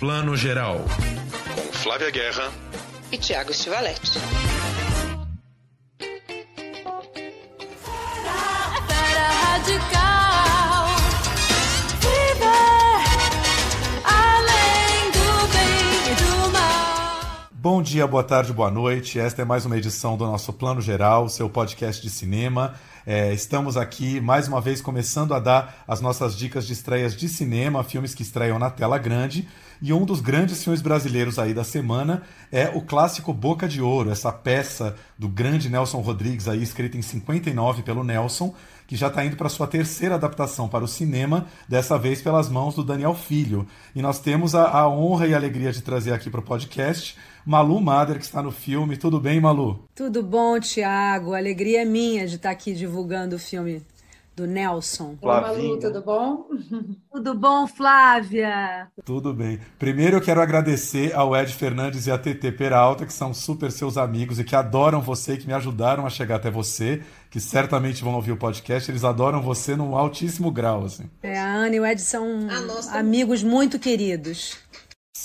[0.00, 0.84] Plano Geral.
[1.56, 2.52] Com Flávia Guerra
[3.10, 4.20] e Tiago Stivaletti.
[17.60, 19.18] Bom dia, boa tarde, boa noite.
[19.18, 22.74] Esta é mais uma edição do nosso Plano Geral, seu podcast de cinema.
[23.10, 27.26] É, estamos aqui mais uma vez começando a dar as nossas dicas de estreias de
[27.26, 29.48] cinema, filmes que estreiam na tela grande.
[29.80, 32.20] E um dos grandes filmes brasileiros aí da semana
[32.52, 37.02] é o clássico Boca de Ouro, essa peça do grande Nelson Rodrigues aí escrita em
[37.02, 38.54] 59 pelo Nelson
[38.88, 42.74] que já está indo para sua terceira adaptação para o cinema, dessa vez pelas mãos
[42.74, 43.66] do Daniel Filho.
[43.94, 47.14] E nós temos a, a honra e a alegria de trazer aqui para o podcast
[47.44, 48.96] Malu Mader, que está no filme.
[48.96, 49.88] Tudo bem, Malu?
[49.94, 51.34] Tudo bom, Tiago.
[51.34, 53.82] Alegria é minha de estar aqui divulgando o filme
[54.38, 55.16] do Nelson.
[55.20, 56.46] Oi, Malu, tudo bom?
[57.12, 58.86] Tudo bom, Flávia?
[59.04, 59.58] Tudo bem.
[59.76, 63.96] Primeiro eu quero agradecer ao Ed Fernandes e à TT Peralta, que são super seus
[63.96, 68.14] amigos e que adoram você, que me ajudaram a chegar até você, que certamente vão
[68.14, 68.88] ouvir o podcast.
[68.88, 71.10] Eles adoram você num altíssimo grau, assim.
[71.20, 74.56] É, a Ana e o Ed são ah, amigos muito queridos.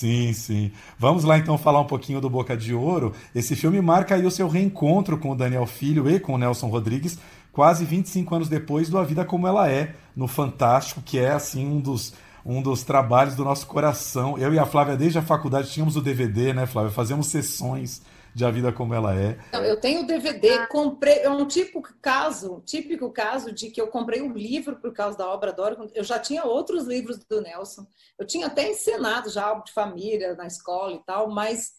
[0.03, 0.71] Sim, sim.
[0.99, 3.13] Vamos lá então falar um pouquinho do Boca de Ouro.
[3.33, 6.67] Esse filme marca aí o seu reencontro com o Daniel Filho e com o Nelson
[6.67, 7.17] Rodrigues,
[7.53, 11.65] quase 25 anos depois do A Vida Como Ela É, no Fantástico, que é assim
[11.65, 12.13] um dos,
[12.45, 14.37] um dos trabalhos do nosso coração.
[14.37, 16.91] Eu e a Flávia, desde a faculdade, tínhamos o DVD, né, Flávia?
[16.91, 18.01] Fazíamos sessões
[18.33, 19.37] de A Vida Como Ela É.
[19.53, 24.21] Eu tenho o DVD, comprei, é um típico caso, típico caso de que eu comprei
[24.21, 25.77] um livro por causa da obra Dora.
[25.93, 27.85] Eu já tinha outros livros do Nelson.
[28.17, 31.73] Eu tinha até encenado já de família na escola e tal, mas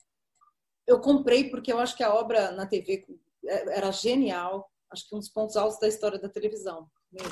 [0.87, 3.05] eu comprei porque eu acho que a obra na TV
[3.69, 7.31] era genial acho que um dos pontos altos da história da televisão mesmo.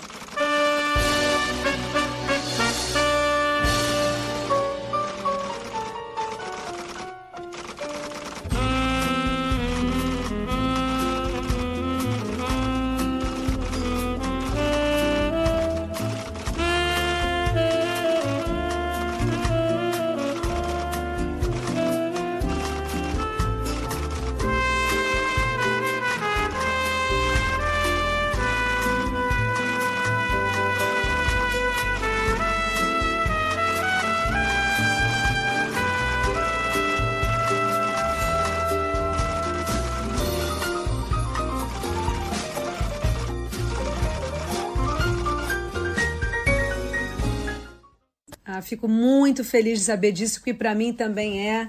[48.73, 51.69] Fico muito feliz de saber disso, porque para mim também é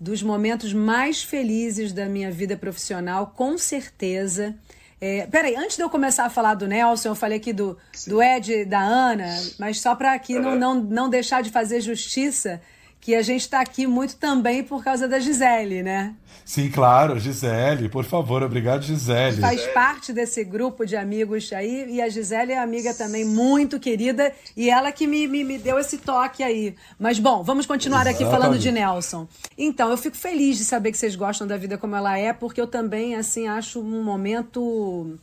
[0.00, 4.54] dos momentos mais felizes da minha vida profissional, com certeza.
[4.98, 7.76] É, peraí, antes de eu começar a falar do Nelson, eu falei aqui do,
[8.06, 12.62] do Ed da Ana, mas só para aqui não, não, não deixar de fazer justiça,
[13.00, 16.14] que a gente está aqui muito também por causa da Gisele, né?
[16.44, 19.40] Sim, claro, Gisele, por favor, obrigado, Gisele.
[19.40, 24.32] Faz parte desse grupo de amigos aí, e a Gisele é amiga também muito querida,
[24.56, 26.74] e ela que me, me, me deu esse toque aí.
[26.98, 28.24] Mas bom, vamos continuar Exatamente.
[28.24, 29.28] aqui falando de Nelson.
[29.56, 32.60] Então, eu fico feliz de saber que vocês gostam da vida como ela é, porque
[32.60, 35.18] eu também, assim, acho um momento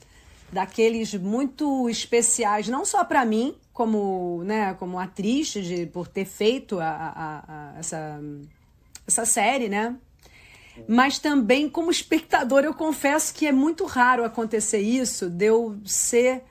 [0.56, 6.80] daqueles muito especiais, não só para mim, como, né, como atriz, de, por ter feito
[6.80, 8.22] a, a, a, essa,
[9.06, 9.94] essa série, né?
[10.88, 16.42] Mas também como espectador, eu confesso que é muito raro acontecer isso, de eu ser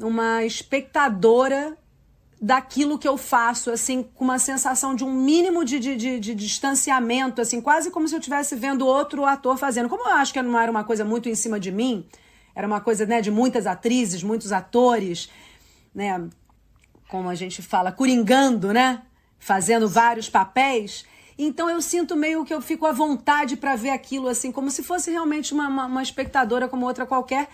[0.00, 1.78] uma espectadora
[2.42, 6.34] daquilo que eu faço, assim, com uma sensação de um mínimo de, de, de, de
[6.34, 9.88] distanciamento, assim, quase como se eu estivesse vendo outro ator fazendo.
[9.88, 12.04] Como eu acho que não era uma coisa muito em cima de mim,
[12.54, 15.28] era uma coisa né, de muitas atrizes, muitos atores,
[15.94, 16.28] né?
[17.08, 19.02] Como a gente fala, coringando, né?
[19.38, 21.04] Fazendo vários papéis.
[21.36, 24.82] Então eu sinto meio que eu fico à vontade para ver aquilo assim, como se
[24.82, 27.48] fosse realmente uma, uma, uma, espectadora como outra qualquer.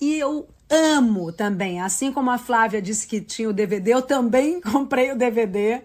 [0.00, 4.60] E eu amo também, assim como a Flávia disse que tinha o DVD, eu também
[4.62, 5.82] comprei o DVD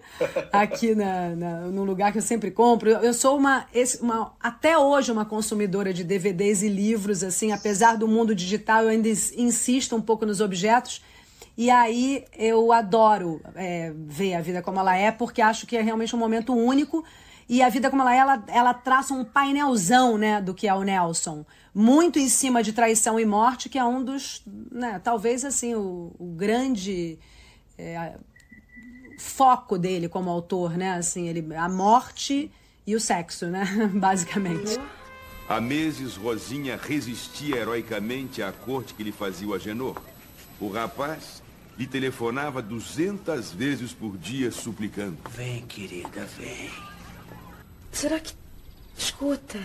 [0.52, 2.90] aqui na, na, no lugar que eu sempre compro.
[2.90, 3.66] Eu sou uma,
[4.00, 8.88] uma, até hoje, uma consumidora de DVDs e livros, assim, apesar do mundo digital, eu
[8.88, 11.02] ainda insisto um pouco nos objetos.
[11.56, 15.82] E aí eu adoro é, ver a vida como ela é, porque acho que é
[15.82, 17.04] realmente um momento único
[17.48, 20.74] e a vida como ela é, ela, ela traça um painelzão, né, do que é
[20.74, 21.44] o Nelson.
[21.74, 26.14] Muito em cima de traição e morte, que é um dos, né, talvez assim, o,
[26.18, 27.18] o grande
[27.78, 28.14] é,
[29.18, 32.50] foco dele como autor, né, assim, ele, a morte
[32.86, 33.64] e o sexo, né,
[33.94, 34.78] basicamente.
[35.48, 40.00] Há meses, Rosinha resistia heroicamente à corte que lhe fazia o Agenor.
[40.60, 41.42] O rapaz
[41.76, 45.18] lhe telefonava duzentas vezes por dia suplicando.
[45.30, 46.70] Vem, querida, vem.
[47.90, 48.34] Será que.
[48.96, 49.58] Escuta.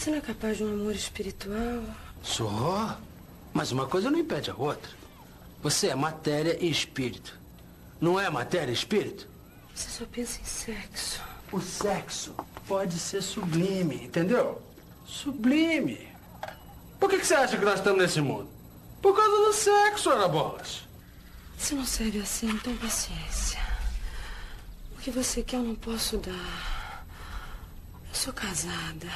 [0.00, 1.84] Você não é capaz de um amor espiritual?
[2.22, 2.90] Sou.
[3.52, 4.90] Mas uma coisa não impede a outra.
[5.62, 7.38] Você é matéria e espírito.
[8.00, 9.28] Não é matéria e espírito?
[9.74, 11.20] Você só pensa em sexo.
[11.52, 12.34] O sexo
[12.66, 14.62] pode ser sublime, entendeu?
[15.04, 16.08] Sublime.
[16.98, 18.48] Por que, que você acha que nós estamos nesse mundo?
[19.02, 20.80] Por causa do sexo, ora bolas.
[21.58, 23.60] Se não serve assim, então paciência.
[24.94, 27.04] O que você quer eu não posso dar.
[28.08, 29.10] Eu sou casada.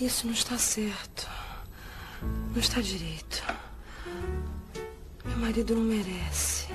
[0.00, 1.26] Isso não está certo.
[2.52, 3.42] Não está direito.
[5.24, 6.66] Meu marido não merece.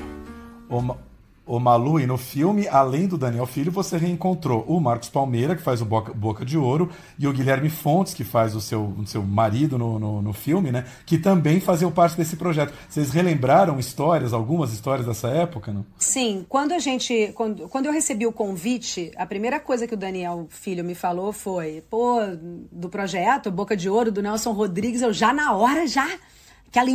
[1.52, 5.62] O Malu, e no filme, além do Daniel Filho, você reencontrou o Marcos Palmeira, que
[5.62, 6.90] faz o Boca, Boca de Ouro,
[7.20, 10.72] e o Guilherme Fontes, que faz o seu, o seu marido no, no, no, filme,
[10.72, 10.86] né?
[11.06, 12.74] Que também faziam parte desse projeto.
[12.88, 15.86] Vocês relembraram histórias, algumas histórias dessa época, não?
[15.98, 17.34] Sim, quando a gente.
[17.36, 21.34] Quando, quando eu recebi o convite, a primeira coisa que o Daniel Filho me falou
[21.34, 22.20] foi: pô,
[22.72, 26.08] do projeto Boca de Ouro, do Nelson Rodrigues, eu já na hora já
[26.72, 26.90] que ela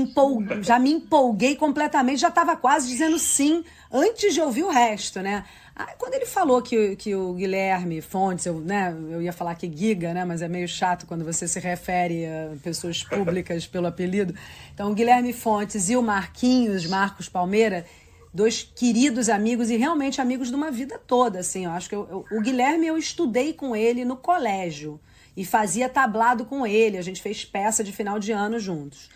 [0.62, 3.62] já me empolguei completamente, já estava quase dizendo sim
[3.92, 5.44] antes de ouvir o resto, né?
[5.74, 9.70] Aí quando ele falou que, que o Guilherme Fontes, eu, né, eu ia falar que
[9.70, 14.34] Giga, né, mas é meio chato quando você se refere a pessoas públicas pelo apelido.
[14.72, 17.84] Então, o Guilherme Fontes e o Marquinhos, Marcos Palmeira,
[18.32, 21.66] dois queridos amigos e realmente amigos de uma vida toda, assim.
[21.66, 24.98] Eu acho que eu, eu, o Guilherme eu estudei com ele no colégio
[25.36, 29.10] e fazia tablado com ele, a gente fez peça de final de ano juntos.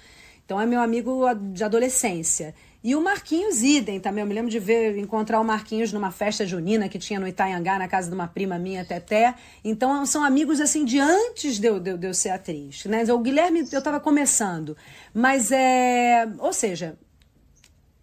[0.51, 2.53] Então é meu amigo de adolescência.
[2.83, 4.23] E o Marquinhos idem também.
[4.23, 7.79] Eu me lembro de ver, encontrar o Marquinhos numa festa junina que tinha no Itaiangá,
[7.79, 9.33] na casa de uma prima minha, Teté.
[9.63, 12.85] Então são amigos assim de antes de eu, de, de eu ser atriz.
[12.87, 13.05] Né?
[13.13, 14.77] O Guilherme eu estava começando.
[15.15, 16.29] Mas é.
[16.41, 16.99] Ou seja,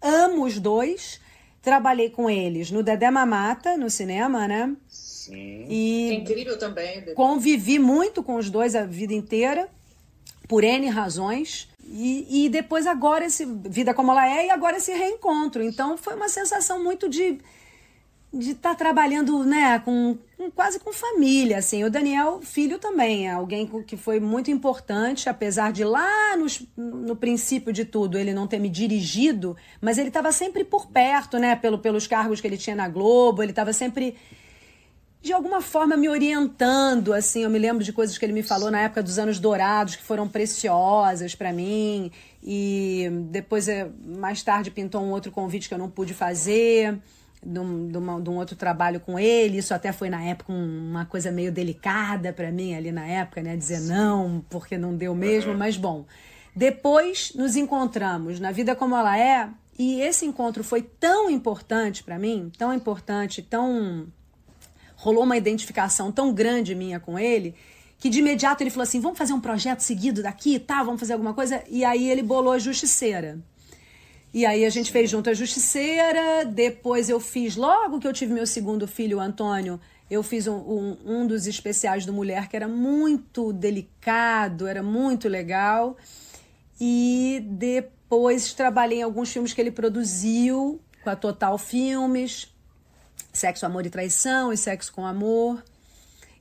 [0.00, 1.20] amo os dois.
[1.60, 4.74] Trabalhei com eles no Dedé Mamata, no cinema, né?
[4.88, 5.66] Sim.
[5.68, 7.12] E é incrível também.
[7.14, 9.68] Convivi muito com os dois a vida inteira,
[10.48, 11.67] por N razões.
[11.90, 15.62] E, e depois agora esse vida como ela é e agora esse reencontro.
[15.62, 17.38] Então foi uma sensação muito de
[18.32, 21.82] de estar tá trabalhando, né, com, com, quase com família, assim.
[21.84, 27.16] O Daniel Filho também é alguém que foi muito importante, apesar de lá nos, no
[27.16, 31.56] princípio de tudo ele não ter me dirigido, mas ele estava sempre por perto, né,
[31.56, 34.14] pelo, pelos cargos que ele tinha na Globo, ele estava sempre
[35.20, 38.70] de alguma forma me orientando, assim, eu me lembro de coisas que ele me falou
[38.70, 42.10] na época dos anos dourados que foram preciosas para mim.
[42.42, 46.98] E depois eh, mais tarde pintou um outro convite que eu não pude fazer
[47.44, 50.52] de um, de, uma, de um outro trabalho com ele, isso até foi na época
[50.52, 55.14] uma coisa meio delicada para mim ali na época, né, dizer não porque não deu
[55.14, 56.04] mesmo, mas bom,
[56.54, 59.48] depois nos encontramos na vida como ela é
[59.78, 64.06] e esse encontro foi tão importante para mim, tão importante, tão
[64.98, 67.54] rolou uma identificação tão grande minha com ele
[67.98, 70.82] que de imediato ele falou assim: vamos fazer um projeto seguido daqui, tá?
[70.82, 71.62] Vamos fazer alguma coisa.
[71.68, 73.38] E aí ele bolou a Justiceira.
[74.32, 76.44] E aí a gente fez junto a Justiceira.
[76.44, 79.80] Depois eu fiz, logo que eu tive meu segundo filho, o Antônio,
[80.10, 85.28] eu fiz um, um, um dos especiais do Mulher que era muito delicado, era muito
[85.28, 85.96] legal.
[86.80, 92.48] E depois trabalhei em alguns filmes que ele produziu com a Total Filmes.
[93.38, 95.62] Sexo, Amor e Traição e Sexo com Amor.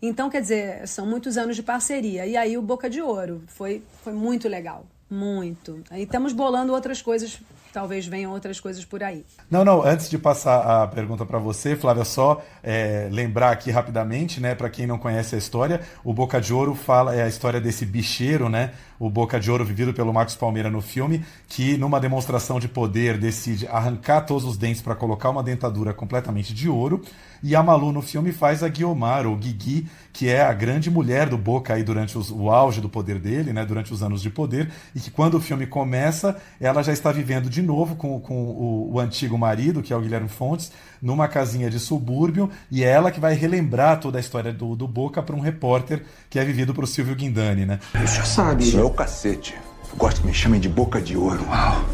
[0.02, 2.26] Então, quer dizer, são muitos anos de parceria.
[2.26, 4.86] E aí o Boca de Ouro foi, foi muito legal.
[5.10, 5.84] Muito.
[5.90, 7.40] Aí estamos bolando outras coisas
[7.78, 9.24] talvez venham outras coisas por aí.
[9.52, 14.42] Não, não, antes de passar a pergunta para você, Flávia, só é, lembrar aqui rapidamente,
[14.42, 17.62] né, para quem não conhece a história, o Boca de Ouro fala é a história
[17.62, 22.00] desse bicheiro, né, o Boca de Ouro vivido pelo Marcos Palmeira no filme, que numa
[22.00, 27.04] demonstração de poder decide arrancar todos os dentes para colocar uma dentadura completamente de ouro,
[27.42, 31.30] e a Malu no filme faz a Guiomar, ou Guigui, que é a grande mulher
[31.30, 34.30] do Boca aí durante os, o auge do poder dele, né, durante os anos de
[34.30, 38.36] poder, e que quando o filme começa, ela já está vivendo de novo com, com
[38.36, 42.88] o, o antigo marido, que é o Guilherme Fontes, numa casinha de subúrbio, e é
[42.88, 46.46] ela que vai relembrar toda a história do, do Boca para um repórter que é
[46.46, 47.80] vivido por Silvio Guindani, né?
[47.94, 48.64] Você já sabe.
[48.64, 49.56] Isso é o cacete.
[49.92, 51.46] Eu gosto que me chamem de Boca de Ouro.
[51.48, 51.86] Uau.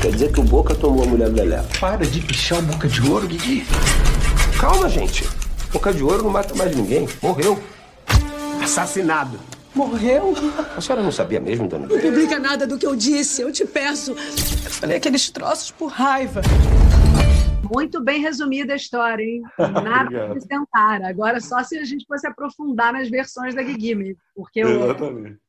[0.00, 1.62] Quer dizer que o Boca tomou a mulher do Lelé.
[1.78, 3.66] Para de pichar o Boca de Ouro, Guigui.
[4.60, 5.24] Calma, gente.
[5.70, 7.06] Boca de Ouro não mata mais ninguém.
[7.22, 7.62] Morreu.
[8.62, 9.38] Assassinado.
[9.74, 10.32] Morreu?
[10.74, 13.66] A senhora não sabia mesmo, dona Não publica nada do que eu disse, eu te
[13.66, 14.12] peço.
[14.12, 16.40] Eu falei aqueles troços por raiva.
[17.70, 19.42] Muito bem resumida a história, hein?
[19.58, 21.02] Nada a acrescentar.
[21.02, 24.94] Agora, só se a gente fosse aprofundar nas versões da Guigui, porque eu,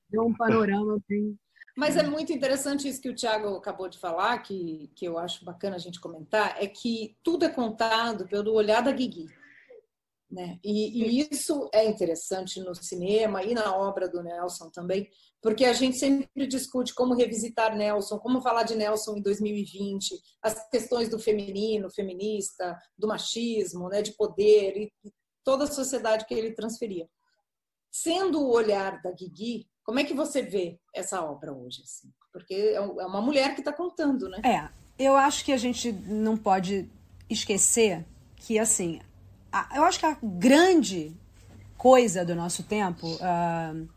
[0.10, 1.34] deu um panorama bem.
[1.78, 5.46] Mas é muito interessante isso que o Tiago acabou de falar, que, que eu acho
[5.46, 9.28] bacana a gente comentar, é que tudo é contado pelo olhar da Guigui.
[10.30, 10.60] Né?
[10.64, 15.08] E, e, isso é interessante no cinema e na obra do Nelson também,
[15.40, 20.68] porque a gente sempre discute como revisitar Nelson, como falar de Nelson em 2020, as
[20.70, 24.92] questões do feminino, feminista, do machismo, né, de poder e
[25.44, 27.08] toda a sociedade que ele transferia.
[27.92, 31.82] Sendo o olhar da Guigui, como é que você vê essa obra hoje?
[31.82, 32.10] Assim?
[32.34, 34.42] Porque é, é uma mulher que está contando, né?
[34.44, 34.68] É,
[35.02, 36.92] eu acho que a gente não pode
[37.30, 39.00] esquecer que, assim,
[39.74, 41.16] eu acho que a grande
[41.78, 43.88] coisa do nosso tempo, uh,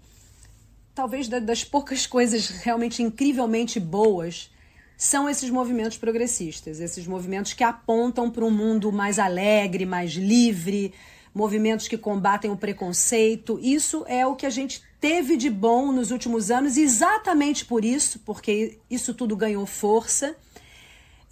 [0.95, 4.49] talvez das poucas coisas realmente incrivelmente boas,
[4.97, 10.95] são esses movimentos progressistas, esses movimentos que apontam para um mundo mais alegre, mais livre,
[11.35, 13.59] movimentos que combatem o preconceito.
[13.61, 18.19] Isso é o que a gente teve de bom nos últimos anos, exatamente por isso,
[18.21, 20.37] porque isso tudo ganhou força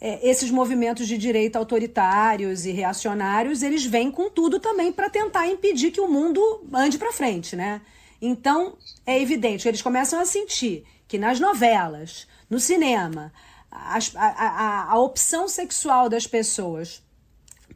[0.00, 5.48] é, esses movimentos de direita autoritários e reacionários, eles vêm com tudo também para tentar
[5.48, 6.40] impedir que o mundo
[6.72, 7.80] ande para frente, né?
[8.20, 13.32] Então, é evidente, eles começam a sentir que nas novelas, no cinema,
[13.70, 17.02] a, a, a opção sexual das pessoas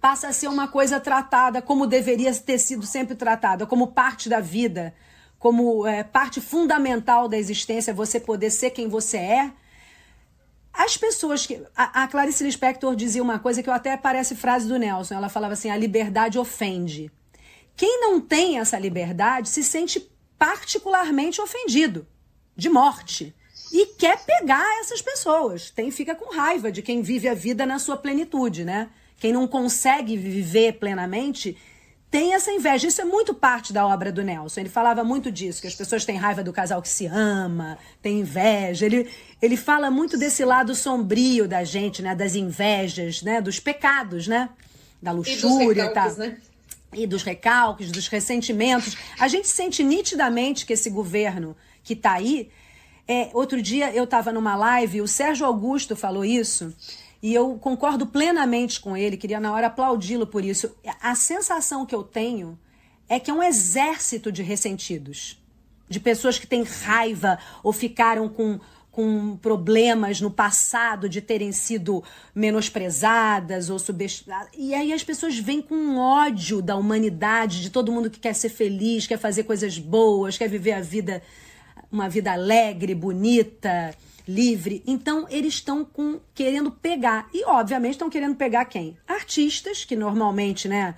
[0.00, 4.40] passa a ser uma coisa tratada como deveria ter sido sempre tratada, como parte da
[4.40, 4.94] vida,
[5.42, 9.52] como é, parte fundamental da existência, você poder ser quem você é,
[10.72, 11.60] as pessoas que.
[11.76, 15.16] A, a Clarice Lispector dizia uma coisa que eu até parece frase do Nelson.
[15.16, 17.10] Ela falava assim: a liberdade ofende.
[17.76, 20.08] Quem não tem essa liberdade se sente
[20.38, 22.06] particularmente ofendido,
[22.56, 23.34] de morte.
[23.72, 25.70] E quer pegar essas pessoas.
[25.70, 28.90] Tem, fica com raiva de quem vive a vida na sua plenitude, né?
[29.16, 31.56] Quem não consegue viver plenamente
[32.12, 32.86] tem essa inveja.
[32.86, 34.60] Isso é muito parte da obra do Nelson.
[34.60, 38.20] Ele falava muito disso, que as pessoas têm raiva do casal que se ama, tem
[38.20, 38.84] inveja.
[38.84, 42.14] Ele, ele fala muito desse lado sombrio da gente, né?
[42.14, 43.40] Das invejas, né?
[43.40, 44.50] Dos pecados, né?
[45.00, 46.14] Da luxúria e, tal.
[46.16, 46.36] Né?
[46.92, 48.94] E dos recalques, dos ressentimentos.
[49.18, 52.50] A gente sente nitidamente que esse governo que está aí.
[53.08, 56.74] É, outro dia eu estava numa live, o Sérgio Augusto falou isso.
[57.22, 60.74] E eu concordo plenamente com ele, queria na hora aplaudi-lo por isso.
[61.00, 62.58] A sensação que eu tenho
[63.08, 65.40] é que é um exército de ressentidos,
[65.88, 68.58] de pessoas que têm raiva ou ficaram com,
[68.90, 72.02] com problemas no passado de terem sido
[72.34, 74.50] menosprezadas ou subestimadas.
[74.58, 78.48] E aí as pessoas vêm com ódio da humanidade, de todo mundo que quer ser
[78.48, 81.22] feliz, quer fazer coisas boas, quer viver a vida,
[81.88, 83.94] uma vida alegre, bonita
[84.26, 84.82] livre.
[84.86, 87.28] Então, eles estão com querendo pegar.
[87.32, 88.96] E, obviamente, estão querendo pegar quem?
[89.06, 90.94] Artistas, que normalmente, né,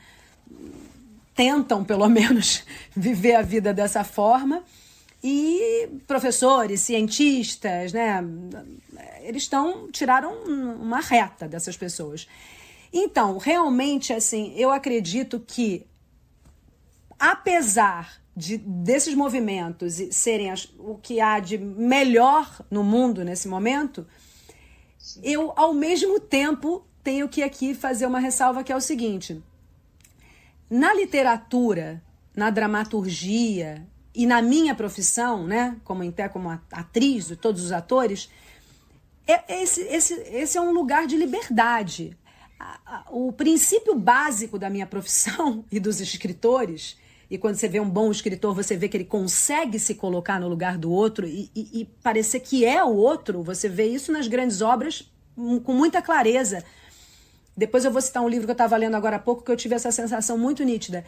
[1.34, 2.64] tentam, pelo menos,
[2.94, 4.62] viver a vida dessa forma.
[5.22, 8.22] E professores, cientistas, né?
[9.22, 12.28] Eles estão tiraram uma reta dessas pessoas.
[12.92, 15.86] Então, realmente, assim, eu acredito que,
[17.18, 24.06] apesar de, desses movimentos serem as, o que há de melhor no mundo nesse momento,
[25.22, 29.42] eu, ao mesmo tempo, tenho que aqui fazer uma ressalva que é o seguinte:
[30.68, 32.02] na literatura,
[32.34, 38.30] na dramaturgia e na minha profissão, né, como como atriz de todos os atores,
[39.26, 42.16] é, esse, esse, esse é um lugar de liberdade.
[43.10, 46.96] O princípio básico da minha profissão e dos escritores
[47.30, 50.48] e quando você vê um bom escritor, você vê que ele consegue se colocar no
[50.48, 53.42] lugar do outro e, e, e parecer que é o outro.
[53.42, 55.10] Você vê isso nas grandes obras
[55.64, 56.64] com muita clareza.
[57.56, 59.56] Depois eu vou citar um livro que eu estava lendo agora há pouco que eu
[59.56, 61.04] tive essa sensação muito nítida.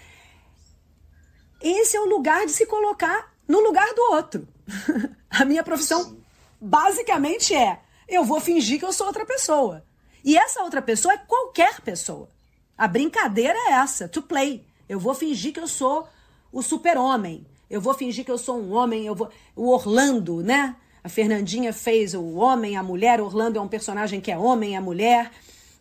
[1.60, 4.48] Esse é o lugar de se colocar no lugar do outro.
[5.30, 6.16] a minha profissão
[6.60, 9.84] basicamente é: eu vou fingir que eu sou outra pessoa.
[10.24, 12.28] E essa outra pessoa é qualquer pessoa.
[12.76, 14.66] A brincadeira é essa, to play.
[14.88, 16.08] Eu vou fingir que eu sou
[16.52, 17.46] o super-homem.
[17.68, 19.06] Eu vou fingir que eu sou um homem.
[19.06, 19.28] Eu vou...
[19.54, 20.76] O Orlando, né?
[21.02, 23.20] A Fernandinha fez o homem, a mulher.
[23.20, 25.30] Orlando é um personagem que é homem, a mulher.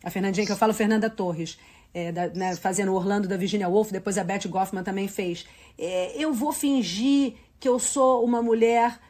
[0.02, 1.58] A Fernandinha que eu falo, Fernanda Torres.
[1.92, 5.46] É, da, né, fazendo o Orlando da Virginia Woolf, depois a Beth Goffman também fez.
[5.78, 9.00] É, eu vou fingir que eu sou uma mulher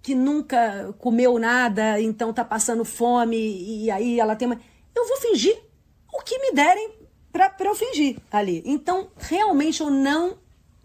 [0.00, 4.60] que nunca comeu nada, então tá passando fome, e aí ela tem uma.
[4.94, 5.54] Eu vou fingir
[6.12, 6.97] o que me derem
[7.32, 8.62] para eu fingir ali.
[8.64, 10.38] Então, realmente eu não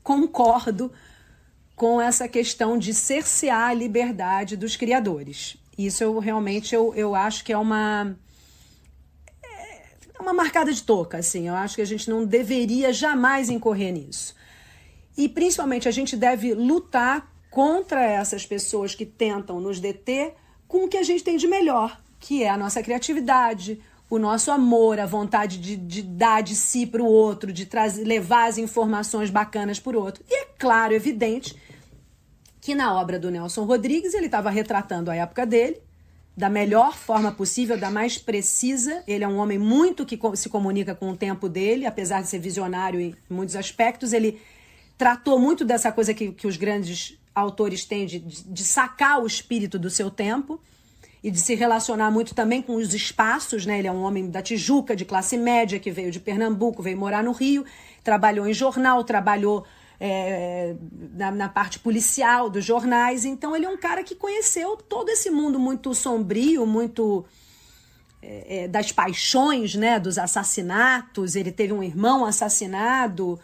[0.04, 0.92] concordo
[1.76, 5.58] com essa questão de cercear a liberdade dos criadores.
[5.78, 8.16] Isso eu realmente eu, eu acho que é uma
[9.44, 11.48] é uma marcada de toca, assim.
[11.48, 14.36] Eu acho que a gente não deveria jamais incorrer nisso.
[15.18, 20.36] E principalmente a gente deve lutar contra essas pessoas que tentam nos deter
[20.68, 23.80] com o que a gente tem de melhor, que é a nossa criatividade,
[24.16, 28.04] o nosso amor, a vontade de, de dar de si para o outro, de trazer,
[28.04, 30.24] levar as informações bacanas para o outro.
[30.30, 31.56] E é claro, evidente,
[32.62, 35.82] que na obra do Nelson Rodrigues ele estava retratando a época dele
[36.36, 39.04] da melhor forma possível, da mais precisa.
[39.08, 42.40] Ele é um homem muito que se comunica com o tempo dele, apesar de ser
[42.40, 44.14] visionário em muitos aspectos.
[44.14, 44.42] Ele
[44.98, 49.78] tratou muito dessa coisa que, que os grandes autores têm de, de sacar o espírito
[49.78, 50.60] do seu tempo
[51.24, 53.80] e de se relacionar muito também com os espaços, né?
[53.80, 57.24] Ele é um homem da Tijuca, de classe média, que veio de Pernambuco, veio morar
[57.24, 57.64] no Rio,
[58.04, 59.66] trabalhou em jornal, trabalhou
[59.98, 60.76] é,
[61.14, 63.24] na, na, parte policial dos jornais.
[63.24, 67.24] Então ele é um cara que conheceu todo esse mundo muito sombrio, muito
[68.22, 70.02] é, é, das paixões, né?
[70.02, 71.38] Dos assassinatos.
[71.38, 73.40] Ele teve um irmão assassinado.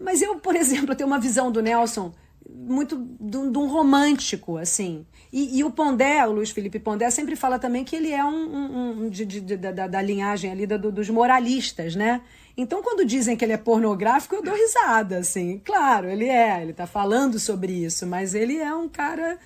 [0.00, 2.10] Mas eu, por exemplo, tenho uma visão do Nelson
[2.48, 5.04] muito de um romântico, assim.
[5.36, 8.30] E, e, o Pondé, o Luiz Felipe Pondé, sempre fala também que ele é um,
[8.30, 12.20] um, um de, de, de, da, da, linhagem ali do, dos moralistas, né?
[12.56, 15.60] Então, quando dizem que ele é pornográfico, eu dou risada, assim.
[15.64, 19.36] Claro, ele é, ele tá falando sobre isso, mas ele é um cara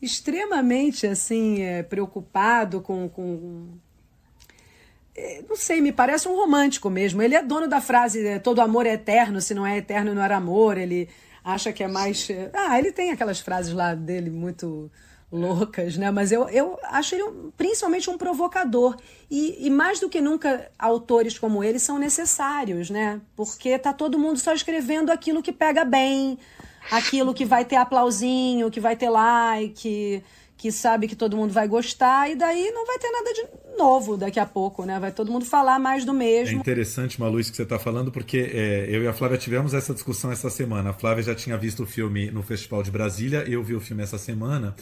[0.00, 3.68] extremamente, assim, é, preocupado com, com
[5.14, 7.20] é, não sei, me parece um romântico mesmo.
[7.20, 10.22] Ele é dono da frase é, todo amor é eterno, se não é eterno não
[10.22, 10.78] era amor.
[10.78, 11.06] Ele
[11.46, 12.28] acha que é mais.
[12.52, 14.90] Ah, ele tem aquelas frases lá dele muito
[15.30, 16.10] loucas, né?
[16.10, 18.96] Mas eu, eu acho ele principalmente um provocador.
[19.30, 23.20] E, e, mais do que nunca, autores como ele são necessários, né?
[23.36, 26.38] Porque tá todo mundo só escrevendo aquilo que pega bem,
[26.90, 30.22] aquilo que vai ter aplausinho, que vai ter like,
[30.56, 34.16] que sabe que todo mundo vai gostar, e daí não vai ter nada de novo
[34.16, 34.98] daqui a pouco, né?
[34.98, 36.56] Vai todo mundo falar mais do mesmo.
[36.56, 39.74] É interessante, Malu, isso que você está falando, porque é, eu e a Flávia tivemos
[39.74, 40.90] essa discussão essa semana.
[40.90, 44.02] A Flávia já tinha visto o filme no Festival de Brasília, eu vi o filme
[44.02, 44.74] essa semana.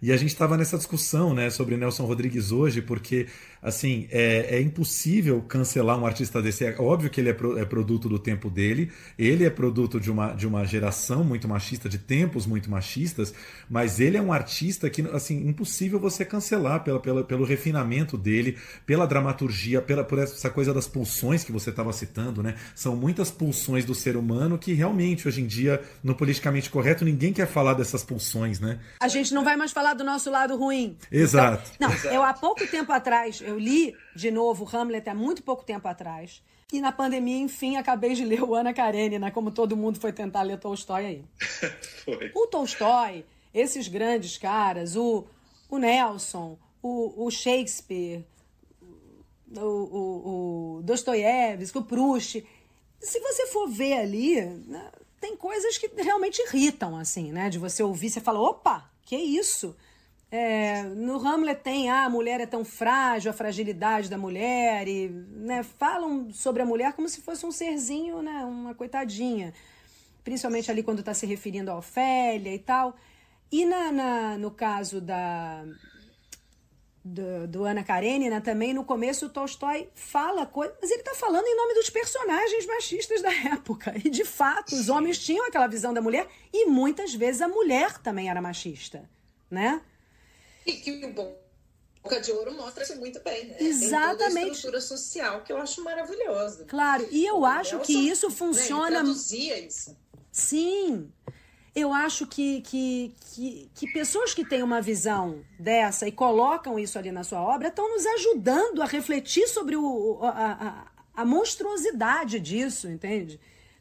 [0.00, 3.26] E a gente estava nessa discussão né, sobre Nelson Rodrigues hoje, porque
[3.62, 6.64] assim é, é, impossível cancelar um artista desse.
[6.64, 10.10] É óbvio que ele é, pro, é, produto do tempo dele, ele é produto de
[10.10, 13.34] uma, de uma geração muito machista, de tempos muito machistas,
[13.68, 18.56] mas ele é um artista que assim impossível você cancelar pela, pela, pelo refinamento dele,
[18.86, 22.42] pela dramaturgia, pela, por essa coisa das pulsões que você estava citando.
[22.42, 22.54] Né?
[22.74, 27.32] São muitas pulsões do ser humano que realmente hoje em dia, no politicamente correto, ninguém
[27.32, 28.60] quer falar dessas pulsões.
[28.60, 28.78] Né?
[29.00, 30.96] A gente não vai mais falar do nosso lado ruim.
[31.10, 31.70] Exato.
[31.76, 35.64] Então, não, eu há pouco tempo atrás, eu li de novo Hamlet há muito pouco
[35.64, 36.42] tempo atrás.
[36.72, 40.42] E na pandemia, enfim, acabei de ler o Ana Karenina, como todo mundo foi tentar
[40.42, 41.24] ler Tolstói aí.
[42.04, 42.30] foi.
[42.34, 45.24] O Tolstói, esses grandes caras, o,
[45.70, 48.24] o Nelson, o, o Shakespeare,
[49.56, 52.44] o, o, o Dostoiévski, o Proust,
[53.00, 57.48] se você for ver ali, né, tem coisas que realmente irritam, assim, né?
[57.48, 59.74] De você ouvir, você fala, opa, que isso?
[60.30, 65.08] É, no Hamlet tem ah, a mulher é tão frágil, a fragilidade da mulher, e
[65.08, 69.54] né, falam sobre a mulher como se fosse um serzinho, né, uma coitadinha.
[70.22, 72.94] Principalmente ali quando está se referindo a Ofélia e tal.
[73.50, 75.64] E na, na no caso da,
[77.02, 81.46] do, do Ana Karenina também, no começo o Tolstói fala coisas, mas ele está falando
[81.46, 83.94] em nome dos personagens machistas da época.
[84.04, 87.96] E de fato, os homens tinham aquela visão da mulher e muitas vezes a mulher
[87.96, 89.08] também era machista,
[89.50, 89.80] né?
[90.68, 93.56] E que o Boca de Ouro mostra muito bem, né?
[93.58, 94.18] Exatamente.
[94.18, 96.64] Tem toda a estrutura social que eu acho maravilhosa.
[96.66, 99.02] Claro, e eu acho Nelson, que isso funciona.
[99.02, 99.96] Né, isso.
[100.30, 101.10] Sim
[101.78, 106.98] eu acho que, que, que, que, pessoas que têm uma visão dessa e colocam isso
[106.98, 112.40] ali na sua obra estão nos ajudando a refletir sobre o, a, a, a monstruosidade
[112.40, 113.38] disso, entende?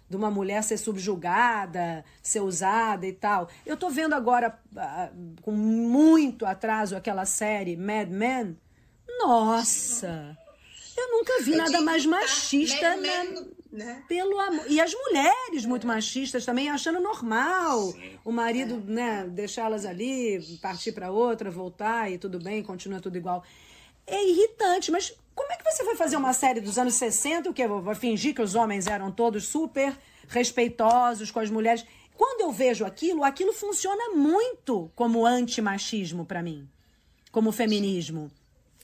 [0.10, 3.50] De uma mulher ser subjugada, ser usada e tal.
[3.66, 4.58] Eu estou vendo agora,
[5.42, 8.58] com muito atraso, aquela série Mad Men.
[9.20, 10.38] Nossa!
[10.96, 14.04] Eu nunca vi nada mais machista na, né?
[14.08, 14.66] Pelo amor.
[14.68, 18.20] E as mulheres muito machistas também achando normal Sim.
[18.26, 18.92] o marido, é.
[18.92, 23.44] né, deixá-las ali, partir para outra, voltar e tudo bem, continua tudo igual.
[24.08, 27.54] É irritante, mas como é que você vai fazer uma série dos anos 60, o
[27.54, 29.98] que vai fingir que os homens eram todos super
[30.28, 31.86] respeitosos com as mulheres?
[32.18, 36.68] Quando eu vejo aquilo, aquilo funciona muito como antimachismo para mim,
[37.32, 38.32] como feminismo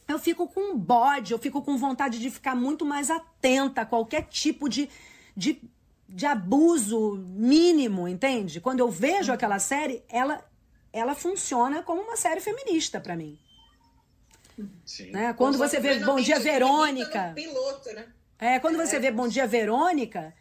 [0.08, 4.24] eu fico com bode, eu fico com vontade de ficar muito mais atenta a qualquer
[4.24, 4.89] tipo de,
[5.36, 5.62] de,
[6.08, 8.60] de abuso mínimo, entende?
[8.60, 10.44] Quando eu vejo aquela série, ela,
[10.92, 13.39] ela funciona como uma série feminista para mim.
[14.86, 15.12] Sim.
[15.12, 15.34] Né?
[15.34, 17.32] Quando você vê Bom Dia Verônica.
[17.36, 18.08] Piloto, né?
[18.39, 18.86] É, quando é.
[18.86, 20.34] você vê Bom Dia Verônica,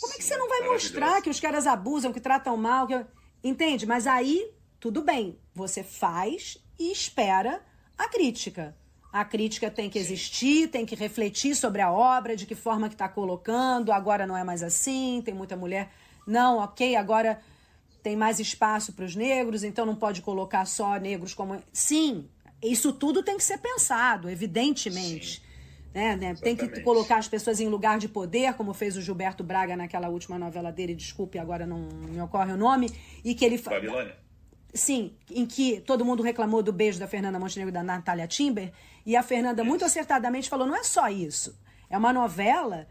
[0.00, 2.86] como é que você não vai mostrar que os caras abusam, que tratam mal?
[2.86, 3.04] Que...
[3.44, 3.86] Entende?
[3.86, 5.38] Mas aí, tudo bem.
[5.54, 7.62] Você faz e espera
[7.98, 8.74] a crítica.
[9.12, 12.94] A crítica tem que existir, tem que refletir sobre a obra, de que forma que
[12.94, 15.90] está colocando, agora não é mais assim, tem muita mulher.
[16.26, 17.40] Não, ok, agora
[18.02, 21.62] tem mais espaço para os negros, então não pode colocar só negros como.
[21.72, 22.28] Sim,
[22.62, 25.42] isso tudo tem que ser pensado, evidentemente.
[25.92, 26.34] Né, né?
[26.34, 30.08] Tem que colocar as pessoas em lugar de poder, como fez o Gilberto Braga naquela
[30.08, 32.88] última novela dele, desculpe, agora não me ocorre o nome,
[33.24, 33.58] e que ele.
[33.58, 34.16] Babilônia.
[34.72, 38.72] Sim, em que todo mundo reclamou do beijo da Fernanda Montenegro e da Natália Timber,
[39.04, 41.58] e a Fernanda muito acertadamente falou: não é só isso.
[41.88, 42.86] É uma novela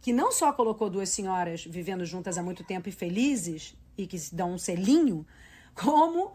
[0.00, 4.16] que não só colocou duas senhoras vivendo juntas há muito tempo e felizes, e que
[4.32, 5.26] dão um selinho,
[5.74, 6.34] como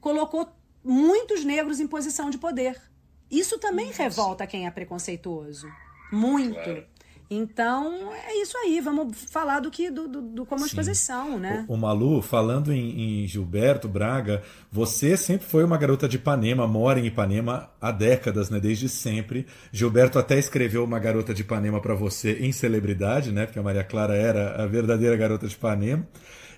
[0.00, 0.48] colocou
[0.84, 2.80] muitos negros em posição de poder.
[3.30, 4.02] Isso também Nossa.
[4.02, 5.66] revolta quem é preconceituoso.
[6.12, 6.62] Muito.
[6.62, 6.94] Claro.
[7.30, 8.80] Então, é isso aí.
[8.80, 10.66] Vamos falar do que do, do, do como Sim.
[10.66, 11.64] as coisas são, né?
[11.66, 16.66] O, o Malu, falando em, em, Gilberto Braga, você sempre foi uma garota de Ipanema,
[16.66, 18.60] mora em Ipanema há décadas, né?
[18.60, 19.46] Desde sempre.
[19.72, 23.46] Gilberto até escreveu uma garota de Ipanema para você em celebridade, né?
[23.46, 26.06] Porque a Maria Clara era a verdadeira garota de Ipanema.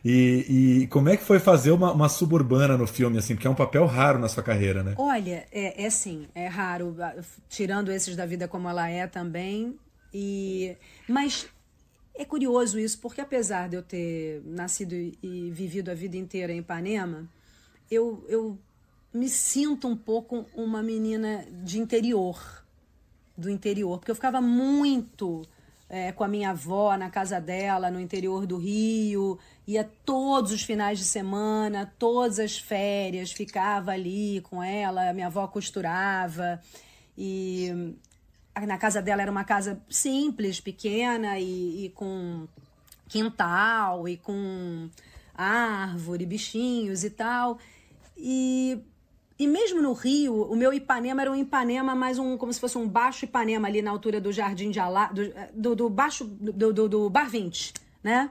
[0.09, 3.35] E, e, como é que foi fazer uma, uma, suburbana no filme, assim?
[3.35, 4.95] Porque é um papel raro na sua carreira, né?
[4.97, 6.95] Olha, é, é sim, é raro.
[7.49, 9.77] Tirando esses da vida como ela é também.
[10.14, 10.77] E,
[11.09, 11.49] mas
[12.14, 16.59] é curioso isso, porque apesar de eu ter nascido e vivido a vida inteira em
[16.59, 17.29] Ipanema,
[17.90, 18.57] eu, eu
[19.12, 22.64] me sinto um pouco uma menina de interior,
[23.37, 25.42] do interior, porque eu ficava muito
[25.88, 30.62] é, com a minha avó na casa dela, no interior do Rio, ia todos os
[30.62, 36.61] finais de semana, todas as férias, ficava ali com ela, minha avó costurava
[37.16, 37.94] e
[38.66, 42.46] na casa dela era uma casa simples, pequena e, e com
[43.09, 44.88] quintal e com
[45.35, 47.59] árvore, bichinhos e tal.
[48.16, 48.81] E
[49.38, 52.79] e mesmo no Rio, o meu Ipanema era um Ipanema mais um, como se fosse
[52.79, 55.22] um baixo Ipanema ali na altura do Jardim de Alá, do,
[55.53, 58.31] do, do baixo, do, do, do, Bar 20, né?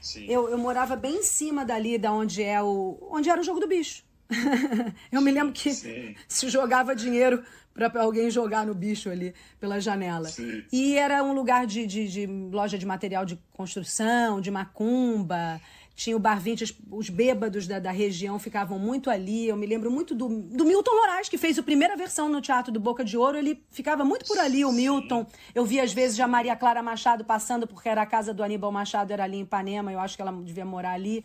[0.00, 0.26] Sim.
[0.28, 3.60] Eu, eu morava bem em cima dali, da onde é o, onde era o jogo
[3.60, 4.04] do bicho.
[5.10, 6.14] eu me lembro que Sim.
[6.28, 10.28] se jogava dinheiro para alguém jogar no bicho ali pela janela.
[10.28, 10.64] Sim.
[10.70, 15.60] E era um lugar de, de, de loja de material de construção, de macumba
[16.02, 19.46] tinha o Bar 20, os, os bêbados da, da, região ficavam muito ali.
[19.46, 22.72] Eu me lembro muito do, do Milton Moraes, que fez a primeira versão no Teatro
[22.72, 23.38] do Boca de Ouro.
[23.38, 25.24] Ele ficava muito por ali, o Milton.
[25.54, 28.72] Eu vi, às vezes, a Maria Clara Machado passando, porque era a casa do Aníbal
[28.72, 29.92] Machado, era ali em Ipanema.
[29.92, 31.24] Eu acho que ela devia morar ali.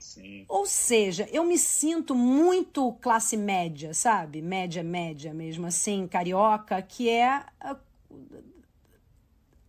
[0.00, 0.44] Sim.
[0.48, 4.42] Ou seja, eu me sinto muito classe média, sabe?
[4.42, 7.44] Média, média mesmo, assim, carioca, que é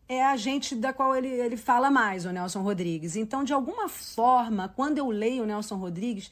[0.09, 3.15] é a gente da qual ele, ele fala mais, o Nelson Rodrigues.
[3.15, 6.31] Então, de alguma forma, quando eu leio o Nelson Rodrigues,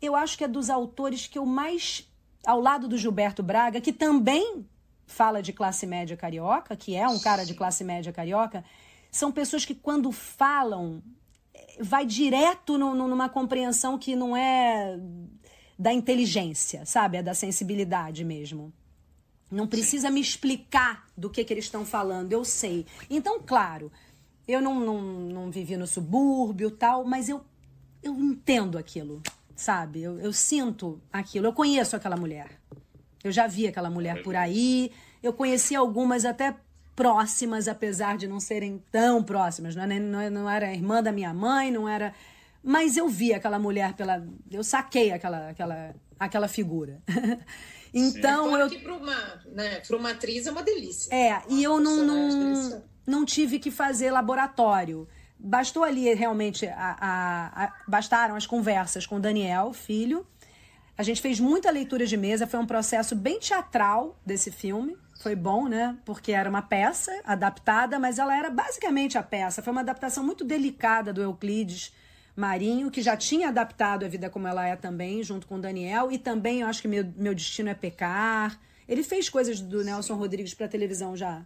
[0.00, 2.08] eu acho que é dos autores que eu mais,
[2.46, 4.64] ao lado do Gilberto Braga, que também
[5.04, 8.64] fala de classe média carioca, que é um cara de classe média carioca,
[9.10, 11.02] são pessoas que quando falam
[11.80, 14.96] vai direto no, no, numa compreensão que não é
[15.76, 17.18] da inteligência, sabe?
[17.18, 18.72] É da sensibilidade mesmo.
[19.50, 22.84] Não precisa me explicar do que, que eles estão falando, eu sei.
[23.08, 23.92] Então, claro,
[24.46, 27.44] eu não, não, não vivi no subúrbio tal, mas eu,
[28.02, 29.22] eu entendo aquilo,
[29.54, 30.02] sabe?
[30.02, 32.60] Eu, eu sinto aquilo, eu conheço aquela mulher.
[33.22, 36.54] Eu já vi aquela mulher por aí, eu conheci algumas até
[36.94, 39.76] próximas, apesar de não serem tão próximas.
[39.76, 42.14] Não, é, não, é, não era irmã da minha mãe, não era.
[42.68, 44.26] Mas eu vi aquela mulher pela.
[44.50, 47.00] Eu saquei aquela, aquela, aquela figura.
[47.94, 48.60] Então Sim.
[48.60, 51.14] eu que para uma, né, para uma atriz é uma delícia.
[51.14, 55.08] É, e eu não não, não tive que fazer laboratório.
[55.38, 60.26] Bastou ali realmente a, a, a, bastaram as conversas com o Daniel, filho.
[60.98, 64.94] A gente fez muita leitura de mesa, foi um processo bem teatral desse filme.
[65.22, 65.96] Foi bom, né?
[66.04, 69.62] Porque era uma peça adaptada, mas ela era basicamente a peça.
[69.62, 71.94] Foi uma adaptação muito delicada do Euclides
[72.36, 76.12] Marinho, que já tinha adaptado a vida como ela é também, junto com o Daniel,
[76.12, 78.60] e também eu acho que meu, meu destino é pecar.
[78.86, 81.44] Ele fez coisas do Nelson Rodrigues para televisão já.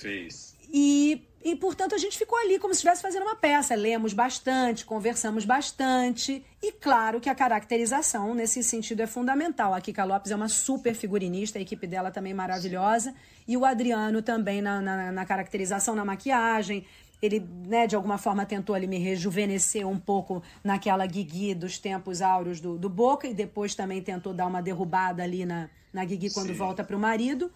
[0.00, 0.50] Fez.
[0.72, 3.74] E, e, portanto, a gente ficou ali como se estivesse fazendo uma peça.
[3.74, 6.44] Lemos bastante, conversamos bastante.
[6.62, 9.74] E claro que a caracterização, nesse sentido, é fundamental.
[9.74, 13.14] A Kika Lopes é uma super figurinista, a equipe dela também maravilhosa.
[13.48, 16.84] E o Adriano também na, na, na caracterização, na maquiagem
[17.22, 22.22] ele, né, de alguma forma tentou ali me rejuvenescer um pouco naquela Guigui dos tempos
[22.22, 26.30] áureos do, do Boca e depois também tentou dar uma derrubada ali na, na Guigui
[26.30, 26.54] quando Sim.
[26.54, 27.52] volta para o marido.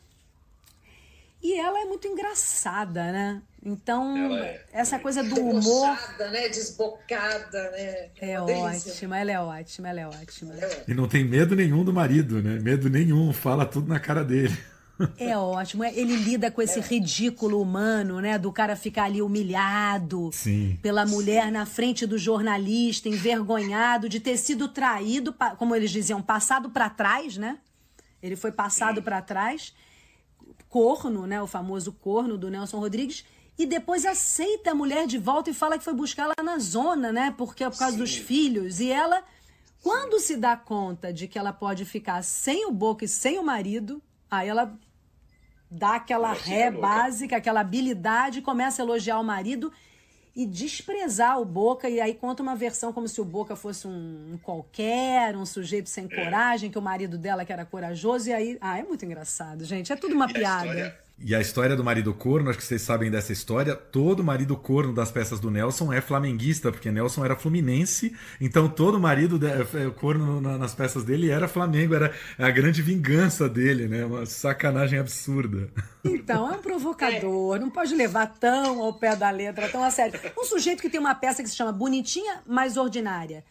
[1.42, 3.42] E ela é muito engraçada, né?
[3.62, 5.98] Então, é, essa coisa do humor.
[6.30, 6.48] né?
[6.48, 8.08] Desbocada, né?
[8.18, 10.54] É ótima, ela é ótima, ela é ótima.
[10.88, 12.58] E não tem medo nenhum do marido, né?
[12.60, 14.56] Medo nenhum, fala tudo na cara dele.
[15.18, 15.84] É ótimo.
[15.84, 18.38] Ele lida com esse ridículo humano, né?
[18.38, 20.78] Do cara ficar ali humilhado Sim.
[20.80, 26.70] pela mulher na frente do jornalista, envergonhado de ter sido traído, como eles diziam, passado
[26.70, 27.58] para trás, né?
[28.22, 29.74] Ele foi passado para trás.
[30.68, 31.42] Corno, né?
[31.42, 33.24] O famoso corno do Nelson Rodrigues.
[33.56, 37.12] E depois aceita a mulher de volta e fala que foi buscar lá na zona,
[37.12, 37.34] né?
[37.36, 37.98] Porque é por causa Sim.
[37.98, 38.80] dos filhos.
[38.80, 39.22] E ela,
[39.82, 43.44] quando se dá conta de que ela pode ficar sem o Boca e sem o
[43.44, 44.76] marido, aí ela
[45.74, 49.72] dá aquela ré básica, aquela habilidade, começa a elogiar o marido
[50.36, 54.32] e desprezar o Boca, e aí conta uma versão como se o Boca fosse um,
[54.32, 56.08] um qualquer, um sujeito sem é.
[56.08, 58.58] coragem, que o marido dela que era corajoso, e aí.
[58.60, 59.92] Ah, é muito engraçado, gente.
[59.92, 60.66] É tudo uma e piada.
[60.66, 63.74] História, e a história do marido corno, acho que vocês sabem dessa história.
[63.74, 68.98] Todo marido corno das peças do Nelson é flamenguista, porque Nelson era fluminense, então todo
[68.98, 74.04] marido de, é, corno nas peças dele era Flamengo, era a grande vingança dele, né?
[74.04, 75.68] Uma sacanagem absurda.
[76.04, 80.20] Então, é um provocador, não pode levar tão ao pé da letra, tão a sério.
[80.38, 83.44] Um sujeito que tem uma peça que se chama Bonitinha, mas Ordinária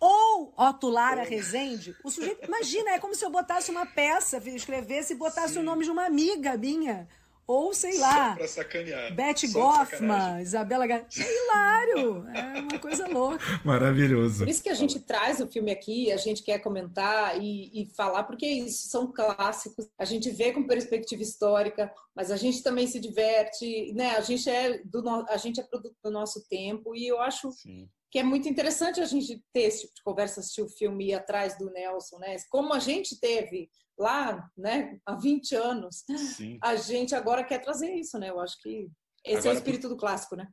[0.00, 2.46] ou Otto Lara Rezende, o sujeito.
[2.46, 5.60] Imagina, é como se eu botasse uma peça, escrevesse e botasse Sim.
[5.60, 7.06] o nome de uma amiga minha.
[7.46, 8.36] Ou, sei lá.
[8.36, 9.12] Pra sacanear.
[9.12, 11.00] Beth Goffman, Isabela Gar...
[11.00, 12.24] É hilário.
[12.28, 13.44] É uma coisa louca.
[13.64, 14.44] Maravilhoso.
[14.44, 17.86] Por isso que a gente traz o filme aqui, a gente quer comentar e, e
[17.96, 19.88] falar, porque isso são clássicos.
[19.98, 24.16] A gente vê com perspectiva histórica, mas a gente também se diverte, né?
[24.16, 25.26] A gente é, do no...
[25.28, 27.50] a gente é produto do nosso tempo e eu acho.
[27.50, 31.06] Sim que é muito interessante a gente ter esse tipo de conversa, assistir o filme
[31.06, 32.36] e ir atrás do Nelson, né?
[32.50, 36.04] Como a gente teve lá, né, há 20 anos,
[36.36, 36.58] Sim.
[36.62, 38.30] a gente agora quer trazer isso, né?
[38.30, 38.88] Eu acho que
[39.24, 40.48] esse agora, é o espírito do clássico, né?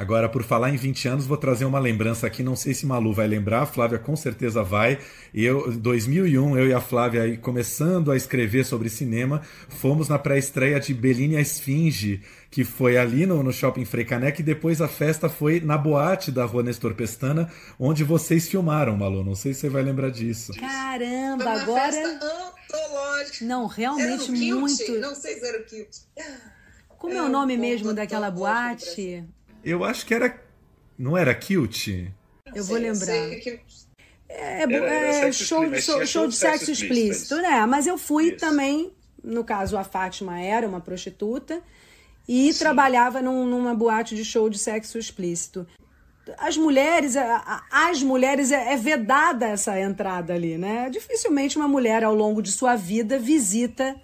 [0.00, 2.42] Agora, por falar em 20 anos, vou trazer uma lembrança aqui.
[2.42, 4.98] Não sei se Malu vai lembrar, a Flávia com certeza vai.
[5.34, 10.80] Eu, 2001, eu e a Flávia, aí, começando a escrever sobre cinema, fomos na pré-estreia
[10.80, 15.28] de Bellini a Esfinge, que foi ali no, no Shopping Freicaneca, e depois a festa
[15.28, 19.22] foi na boate da Rua Nestor Pestana, onde vocês filmaram, Malu.
[19.22, 20.52] Não sei se você vai lembrar disso.
[20.54, 21.92] Caramba, foi uma agora.
[21.92, 23.44] Festa antológica.
[23.44, 24.92] Não, realmente muito.
[24.98, 25.96] Não sei se era o Kilt.
[26.98, 29.24] Como é, é o nome mesmo daquela boate?
[29.64, 30.42] Eu acho que era.
[30.98, 32.10] Não era Kilt?
[32.52, 33.14] Eu vou lembrar.
[34.28, 37.64] É, era, era é, show, show, show, de sexo explícito, explícito, né?
[37.66, 38.36] Mas eu fui Isso.
[38.38, 41.62] também, no caso a Fátima era uma prostituta
[42.28, 42.58] e Sim.
[42.58, 45.66] trabalhava num, numa boate de show de sexo explícito.
[46.38, 47.16] As mulheres,
[47.70, 50.88] as mulheres é, é vedada essa entrada ali, né?
[50.90, 53.96] Dificilmente uma mulher ao longo de sua vida visita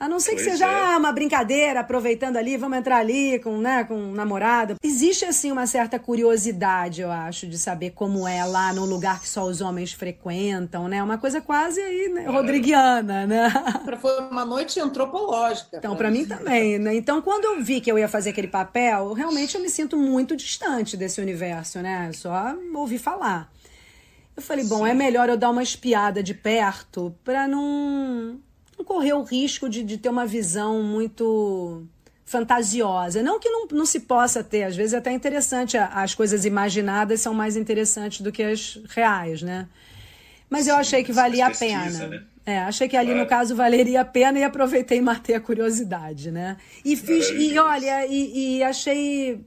[0.00, 0.96] a não ser pois que seja é.
[0.96, 4.76] uma brincadeira, aproveitando ali, vamos entrar ali com, né, com um namorado.
[4.82, 9.28] Existe, assim, uma certa curiosidade, eu acho, de saber como é lá no lugar que
[9.28, 11.02] só os homens frequentam, né?
[11.02, 13.50] Uma coisa quase aí, né, rodriguiana, né?
[14.00, 15.78] Foi uma noite antropológica.
[15.78, 16.94] Então, para mim também, né?
[16.94, 20.36] Então, quando eu vi que eu ia fazer aquele papel, realmente eu me sinto muito
[20.36, 22.12] distante desse universo, né?
[22.12, 23.50] Só ouvi falar.
[24.36, 24.90] Eu falei, bom, Sim.
[24.90, 28.38] é melhor eu dar uma espiada de perto para não
[28.78, 31.84] não correr o risco de, de ter uma visão muito
[32.24, 33.22] fantasiosa.
[33.22, 37.20] Não que não, não se possa ter, às vezes é até interessante, as coisas imaginadas
[37.20, 39.66] são mais interessantes do que as reais, né?
[40.48, 42.06] Mas Sim, eu achei que valia a pena.
[42.06, 42.22] Né?
[42.46, 43.22] É, achei que ali claro.
[43.22, 46.56] no caso valeria a pena e aproveitei e matei a curiosidade, né?
[46.82, 49.44] E fiz, e olha, e, e achei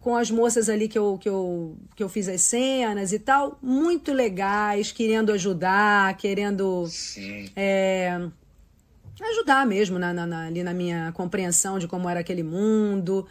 [0.00, 3.58] com as moças ali que eu, que, eu, que eu fiz as cenas e tal,
[3.62, 6.88] muito legais, querendo ajudar, querendo.
[7.54, 8.20] É,
[9.24, 13.26] ajudar mesmo na, na, na, ali na minha compreensão de como era aquele mundo.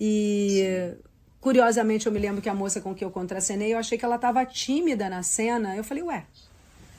[0.00, 1.02] E Sim.
[1.40, 4.16] curiosamente eu me lembro que a moça com que eu contracenei, eu achei que ela
[4.16, 5.76] estava tímida na cena.
[5.76, 6.24] Eu falei, ué,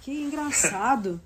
[0.01, 1.19] que engraçado.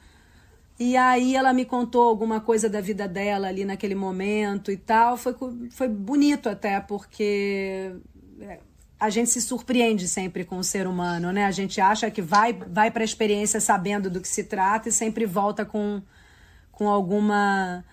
[0.80, 5.18] e aí ela me contou alguma coisa da vida dela ali naquele momento e tal.
[5.18, 5.36] Foi,
[5.70, 7.94] foi bonito até, porque
[8.40, 8.60] é,
[9.00, 11.46] a gente se surpreende sempre com o ser humano, né?
[11.46, 14.92] A gente acha que vai, vai para a experiência sabendo do que se trata e
[14.92, 16.02] sempre volta com
[16.82, 17.86] com alguma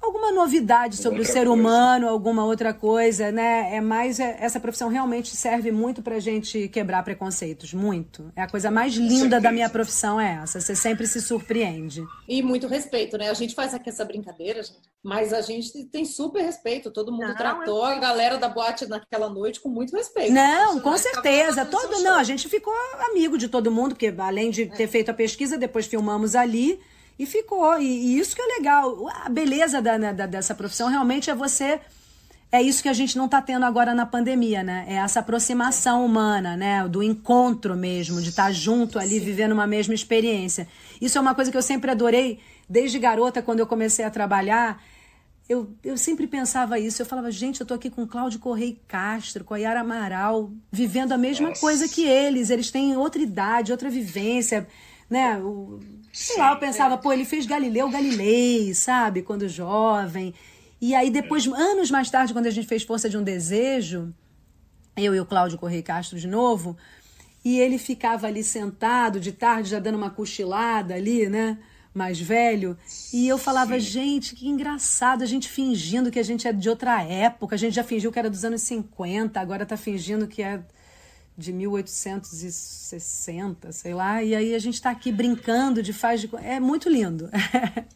[0.00, 1.50] alguma novidade sobre outra o ser coisa.
[1.50, 3.74] humano, alguma outra coisa, né?
[3.74, 8.30] É mais é, essa profissão realmente serve muito pra gente quebrar preconceitos, muito.
[8.36, 12.02] É a coisa mais linda da minha profissão é essa, você sempre se surpreende.
[12.28, 13.28] E muito respeito, né?
[13.28, 17.28] A gente faz aqui essa brincadeira, gente, mas a gente tem super respeito, todo mundo
[17.28, 17.84] não, tratou eu...
[17.84, 20.32] a galera da boate naquela noite com muito respeito.
[20.32, 22.74] Não, com certeza, todo não, a gente ficou
[23.10, 26.80] amigo de todo mundo, porque além de ter feito a pesquisa, depois filmamos ali
[27.18, 27.78] E ficou.
[27.78, 29.08] E, e isso que é legal.
[29.24, 31.80] A beleza da, né, da, dessa profissão realmente é você.
[32.50, 34.84] É isso que a gente não está tendo agora na pandemia, né?
[34.88, 36.86] É essa aproximação humana, né?
[36.88, 40.68] Do encontro mesmo, de estar tá junto ali, vivendo uma mesma experiência.
[41.00, 44.80] Isso é uma coisa que eu sempre adorei, desde garota, quando eu comecei a trabalhar.
[45.48, 47.02] Eu, eu sempre pensava isso.
[47.02, 51.10] Eu falava, gente, eu tô aqui com Cláudio Correia Castro, com a Yara Amaral, vivendo
[51.10, 51.60] a mesma Nossa.
[51.60, 52.50] coisa que eles.
[52.50, 54.66] Eles têm outra idade, outra vivência,
[55.10, 55.38] né?
[55.38, 55.80] O,
[56.14, 59.20] sei lá, eu pensava, pô, ele fez Galileu Galilei, sabe?
[59.20, 60.32] Quando jovem.
[60.80, 64.14] E aí depois, anos mais tarde, quando a gente fez Força de um Desejo,
[64.96, 66.76] eu e o Cláudio Correia Castro de novo,
[67.44, 71.58] e ele ficava ali sentado de tarde, já dando uma cochilada ali, né?
[71.92, 72.76] mais velho,
[73.12, 73.80] e eu falava, Sim.
[73.80, 77.74] gente, que engraçado, a gente fingindo que a gente é de outra época, a gente
[77.74, 80.60] já fingiu que era dos anos 50, agora tá fingindo que é
[81.36, 86.30] de 1860, sei lá, e aí a gente está aqui brincando de faz de...
[86.36, 87.28] É muito lindo,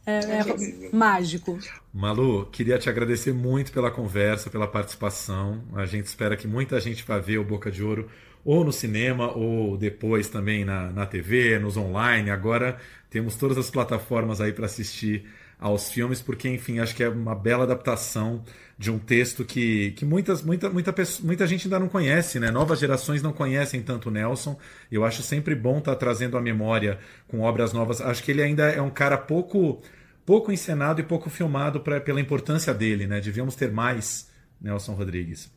[0.04, 1.56] é, é, é mágico.
[1.94, 7.04] Malu, queria te agradecer muito pela conversa, pela participação, a gente espera que muita gente
[7.04, 8.10] vá ver o Boca de Ouro
[8.44, 12.30] ou no cinema, ou depois também na, na TV, nos online.
[12.30, 12.78] Agora
[13.10, 15.24] temos todas as plataformas aí para assistir
[15.58, 18.44] aos filmes, porque, enfim, acho que é uma bela adaptação
[18.78, 22.48] de um texto que, que muitas, muita, muita, muita gente ainda não conhece, né?
[22.48, 24.56] Novas gerações não conhecem tanto Nelson.
[24.90, 28.00] Eu acho sempre bom estar tá trazendo a memória com obras novas.
[28.00, 29.82] Acho que ele ainda é um cara pouco
[30.24, 33.18] pouco encenado e pouco filmado pra, pela importância dele, né?
[33.18, 34.28] Devíamos ter mais
[34.60, 35.50] Nelson Rodrigues.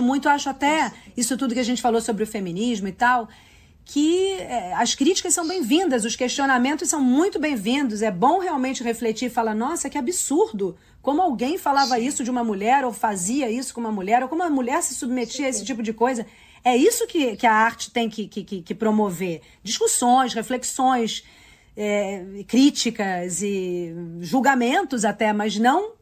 [0.00, 3.28] Muito acho até isso tudo que a gente falou sobre o feminismo e tal,
[3.86, 8.02] que é, as críticas são bem-vindas, os questionamentos são muito bem-vindos.
[8.02, 10.76] É bom realmente refletir e falar: nossa, que absurdo!
[11.00, 14.42] Como alguém falava isso de uma mulher, ou fazia isso com uma mulher, ou como
[14.42, 16.26] a mulher se submetia a esse tipo de coisa.
[16.64, 21.22] É isso que, que a arte tem que, que, que promover: discussões, reflexões,
[21.76, 25.92] é, críticas e julgamentos até, mas não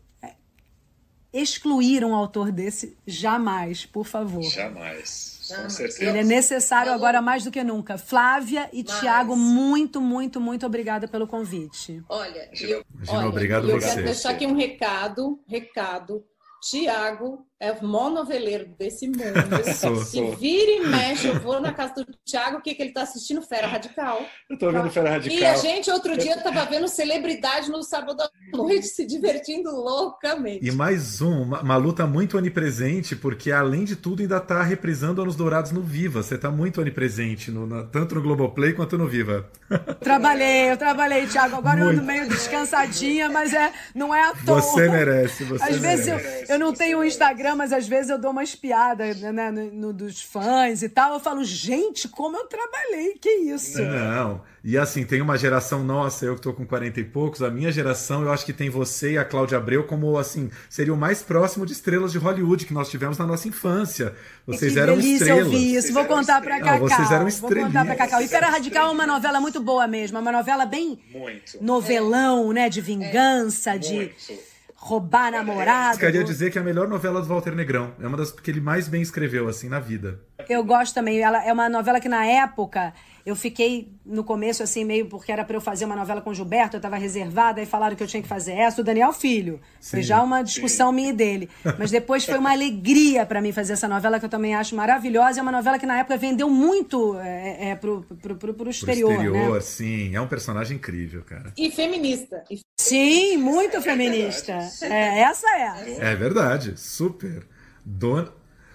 [1.35, 4.43] excluir um autor desse jamais, por favor.
[4.45, 5.34] Jamais.
[5.49, 6.05] Com certeza.
[6.05, 7.99] Ele é necessário agora mais do que nunca.
[7.99, 9.01] Flávia e Mas...
[9.01, 12.03] Tiago, muito, muito, muito obrigada pelo convite.
[12.09, 13.89] Olha, eu, Imagina, obrigado eu você.
[13.89, 16.25] quero deixar aqui um recado, recado
[16.65, 19.19] Tiago é o monoveleiro desse mundo.
[19.79, 20.37] sou, Se sou.
[20.37, 23.41] vira e mexe, eu vou na casa do Tiago, o que, que ele está assistindo?
[23.43, 24.21] Fera Radical.
[24.51, 25.39] Eu estou vendo Fera Radical.
[25.39, 30.67] E a gente, outro dia, estava vendo celebridade no sábado à noite, se divertindo loucamente.
[30.67, 35.37] E mais um, Malu tá muito onipresente, porque além de tudo, ainda está reprisando Anos
[35.37, 36.23] Dourados no Viva.
[36.23, 39.49] Você está muito onipresente, no, no, tanto no Globoplay quanto no Viva.
[40.01, 41.57] Trabalhei, eu trabalhei, Tiago.
[41.57, 41.93] Agora muito.
[41.95, 44.61] eu ando meio descansadinha, mas é, não é à toa.
[44.61, 46.11] Você merece, você Às merece.
[46.11, 49.51] vezes eu, eu não tenho um Instagram, mas às vezes eu dou uma espiada né,
[49.51, 51.15] no, no, dos fãs e tal.
[51.15, 53.83] Eu falo, gente, como eu trabalhei, que isso?
[53.83, 54.41] Não.
[54.63, 57.71] E assim, tem uma geração nossa, eu que tô com 40 e poucos, a minha
[57.71, 61.23] geração, eu acho que tem você e a Cláudia Abreu como, assim, seria o mais
[61.23, 64.15] próximo de estrelas de Hollywood que nós tivemos na nossa infância.
[64.47, 65.45] Vocês que eram delícia estrelas.
[65.45, 65.93] ouvir isso.
[65.93, 66.79] Vou contar pra Cacau.
[66.81, 67.59] Não, vocês eram estrelas.
[67.59, 68.23] Vou contar pra Cacau.
[68.23, 70.17] E Pera Radical é uma novela muito boa mesmo.
[70.17, 71.63] É uma novela bem muito.
[71.63, 72.71] novelão, né?
[72.71, 73.79] De vingança, é.
[73.79, 73.95] de...
[73.95, 74.54] Muito
[74.85, 75.99] roubar namorado.
[75.99, 77.95] Queria dizer que é a melhor novela do Walter Negrão.
[77.99, 80.21] É uma das que ele mais bem escreveu, assim, na vida.
[80.47, 81.21] Eu gosto também.
[81.21, 82.93] Ela é uma novela que, na época,
[83.25, 86.77] eu fiquei no começo, assim, meio porque era para eu fazer uma novela com Gilberto,
[86.77, 89.61] eu estava reservada e falaram que eu tinha que fazer essa, o Daniel Filho.
[89.81, 90.97] Sim, foi já uma discussão sim.
[90.97, 91.49] minha e dele.
[91.79, 95.41] Mas depois foi uma alegria para mim fazer essa novela, que eu também acho maravilhosa.
[95.41, 99.15] É uma novela que na época vendeu muito é, é, pro, pro, pro, pro exterior.
[99.15, 99.61] Pro exterior, né?
[99.61, 100.15] sim.
[100.15, 101.51] É um personagem incrível, cara.
[101.57, 102.45] E feminista.
[102.79, 104.53] Sim, muito é feminista.
[104.83, 106.13] É, essa é.
[106.13, 107.47] É verdade, super.
[107.83, 108.31] Dona,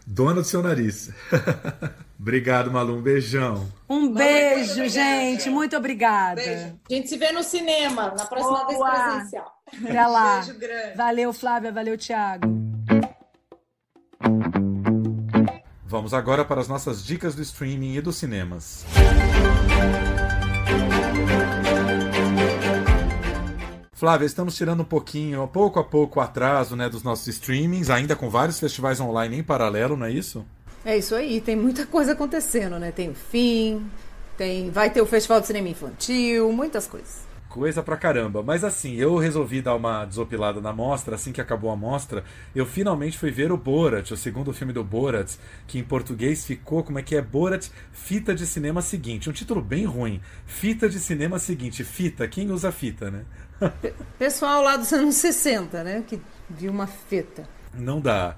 [0.08, 1.12] dona do seu nariz.
[2.20, 2.98] Obrigado, Malu.
[2.98, 3.66] Um beijão.
[3.88, 5.50] Um beijo, gente.
[5.50, 6.42] Muito obrigada.
[6.42, 6.80] Beijo.
[6.90, 8.68] A gente se vê no cinema, na próxima Boa.
[8.68, 9.54] vez presencial.
[9.86, 10.42] Até lá.
[10.42, 10.98] Beijo grande.
[10.98, 11.72] Valeu, Flávia.
[11.72, 12.60] Valeu, Thiago.
[15.86, 18.86] Vamos agora para as nossas dicas do streaming e dos cinemas.
[23.94, 28.16] Flávia, estamos tirando um pouquinho, pouco a pouco, o atraso né, dos nossos streamings, ainda
[28.16, 30.46] com vários festivais online em paralelo, não é isso?
[30.86, 32.92] É isso aí, tem muita coisa acontecendo, né?
[32.92, 33.90] Tem o fim,
[34.38, 37.28] tem, vai ter o Festival de Cinema Infantil, muitas coisas.
[37.50, 38.44] Coisa pra caramba.
[38.44, 42.24] Mas assim, eu resolvi dar uma desopilada na mostra, assim que acabou a mostra,
[42.56, 45.36] eu finalmente fui ver o Borat, o segundo filme do Borat,
[45.68, 47.22] que em português ficou, como é que é?
[47.22, 49.30] Borat, Fita de Cinema Seguinte.
[49.30, 50.22] Um título bem ruim.
[50.46, 51.84] Fita de Cinema Seguinte.
[51.84, 53.26] Fita, quem usa fita, né?
[54.20, 56.04] Pessoal lá dos anos 60, né?
[56.08, 57.50] Que viu uma fita.
[57.74, 58.36] Não dá.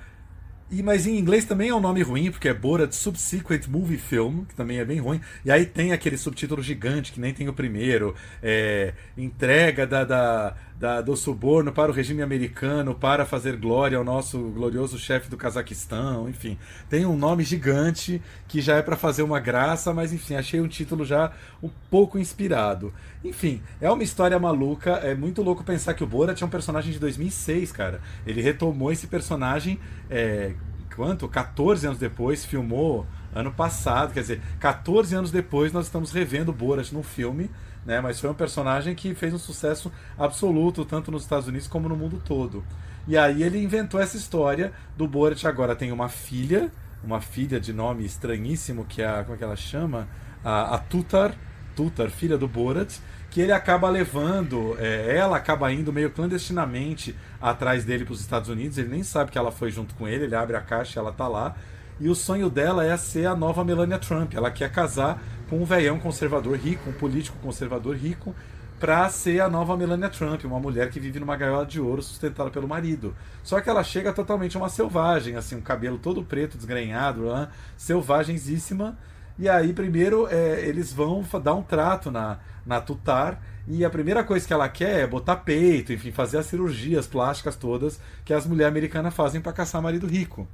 [0.71, 4.45] E, mas em inglês também é um nome ruim, porque é Borat Subsequent Movie Film,
[4.45, 5.19] que também é bem ruim.
[5.43, 8.15] E aí tem aquele subtítulo gigante, que nem tem o primeiro.
[8.41, 14.03] É, entrega da, da, da, do suborno para o regime americano para fazer glória ao
[14.03, 16.27] nosso glorioso chefe do Cazaquistão.
[16.27, 16.57] Enfim,
[16.89, 20.67] tem um nome gigante que já é para fazer uma graça, mas enfim, achei um
[20.67, 22.91] título já um pouco inspirado.
[23.23, 24.93] Enfim, é uma história maluca.
[24.93, 28.01] É muito louco pensar que o Borat é um personagem de 2006, cara.
[28.25, 29.79] Ele retomou esse personagem.
[30.09, 30.55] É,
[30.95, 31.27] quanto?
[31.27, 33.05] 14 anos depois, filmou
[33.35, 37.49] ano passado, quer dizer, 14 anos depois nós estamos revendo Borat no filme,
[37.85, 37.99] né?
[38.01, 41.95] Mas foi um personagem que fez um sucesso absoluto tanto nos Estados Unidos como no
[41.95, 42.63] mundo todo.
[43.07, 46.71] E aí ele inventou essa história do Borat agora tem uma filha,
[47.03, 50.07] uma filha de nome estranhíssimo que é a, como é que ela chama?
[50.43, 51.33] A, a Tutar,
[51.75, 52.99] Tutar, filha do Borat,
[53.31, 58.49] que ele acaba levando, é, ela acaba indo meio clandestinamente atrás dele para os Estados
[58.49, 58.77] Unidos.
[58.77, 61.27] Ele nem sabe que ela foi junto com ele, ele abre a caixa ela tá
[61.27, 61.55] lá.
[61.99, 64.33] E o sonho dela é ser a nova Melania Trump.
[64.33, 65.21] Ela quer casar
[65.51, 68.33] com um velhão conservador rico, um político conservador rico,
[68.79, 72.49] para ser a nova Melania Trump, uma mulher que vive numa gaiola de ouro sustentada
[72.49, 73.13] pelo marido.
[73.43, 77.49] Só que ela chega totalmente uma selvagem, assim, um cabelo todo preto, desgrenhado, né?
[77.75, 78.97] selvagenzíssima.
[79.37, 83.41] E aí, primeiro, é, eles vão dar um trato na, na Tutar.
[83.67, 87.57] E a primeira coisa que ela quer é botar peito, enfim, fazer as cirurgias plásticas
[87.57, 90.47] todas que as mulheres americanas fazem para caçar marido rico.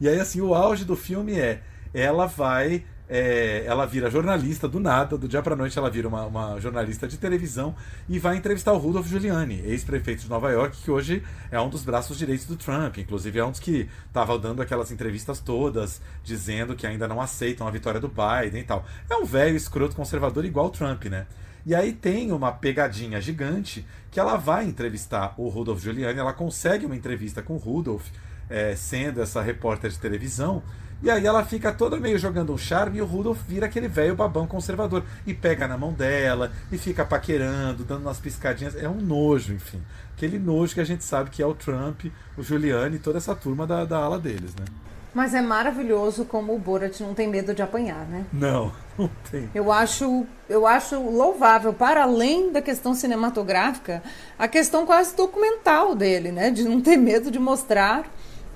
[0.00, 1.62] E aí, assim, o auge do filme é
[1.94, 2.84] ela vai.
[3.12, 7.08] É, ela vira jornalista do nada, do dia para noite ela vira uma, uma, jornalista
[7.08, 7.74] de televisão
[8.08, 11.82] e vai entrevistar o Rudolph Giuliani, ex-prefeito de Nova York, que hoje é um dos
[11.82, 12.98] braços direitos do Trump.
[12.98, 17.66] Inclusive é um dos que estava dando aquelas entrevistas todas, dizendo que ainda não aceitam
[17.66, 18.86] a vitória do Biden e tal.
[19.10, 21.26] É um velho escroto conservador igual o Trump, né?
[21.66, 26.86] E aí tem uma pegadinha gigante que ela vai entrevistar o Rudolph Giuliani, ela consegue
[26.86, 28.06] uma entrevista com o Rudolph,
[28.48, 30.62] é, sendo essa repórter de televisão,
[31.02, 34.14] e aí ela fica toda meio jogando um charme e o Rudolph vira aquele velho
[34.14, 35.02] babão conservador.
[35.26, 38.76] E pega na mão dela, e fica paquerando, dando umas piscadinhas.
[38.76, 39.80] É um nojo, enfim.
[40.14, 42.04] Aquele nojo que a gente sabe que é o Trump,
[42.36, 44.66] o Giuliani e toda essa turma da, da ala deles, né?
[45.12, 48.24] Mas é maravilhoso como o Borat não tem medo de apanhar, né?
[48.32, 49.50] Não, não tem.
[49.54, 54.02] Eu acho, eu acho louvável, para além da questão cinematográfica,
[54.38, 56.50] a questão quase documental dele, né?
[56.50, 58.04] De não ter medo de mostrar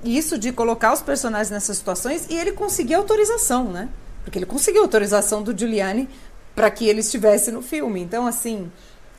[0.04, 3.88] isso de colocar os personagens nessas situações e ele conseguiu autorização, né?
[4.22, 6.08] Porque ele conseguiu autorização do Giuliani
[6.54, 8.00] para que ele estivesse no filme.
[8.00, 8.70] Então, assim,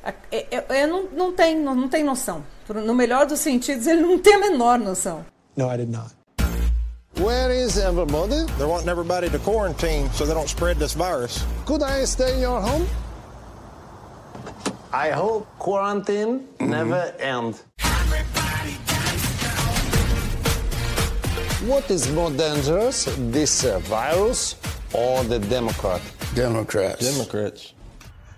[0.03, 2.43] é, é, é, não, não, tem, não, não tem noção.
[2.69, 5.25] No melhor dos sentidos, ele não tem a menor noção.
[5.55, 6.13] No, I did not.
[7.17, 8.45] Where is everybody?
[8.57, 11.45] They're wanting everybody to quarantine so they don't spread this virus.
[11.65, 12.86] Could I stay in your home?
[14.91, 16.69] I hope quarantine mm -hmm.
[16.69, 17.63] never ends.
[21.66, 24.55] What is more dangerous, this uh, virus
[24.93, 25.99] or the Democrat?
[26.36, 26.99] Democrats.
[26.99, 27.76] Democrats.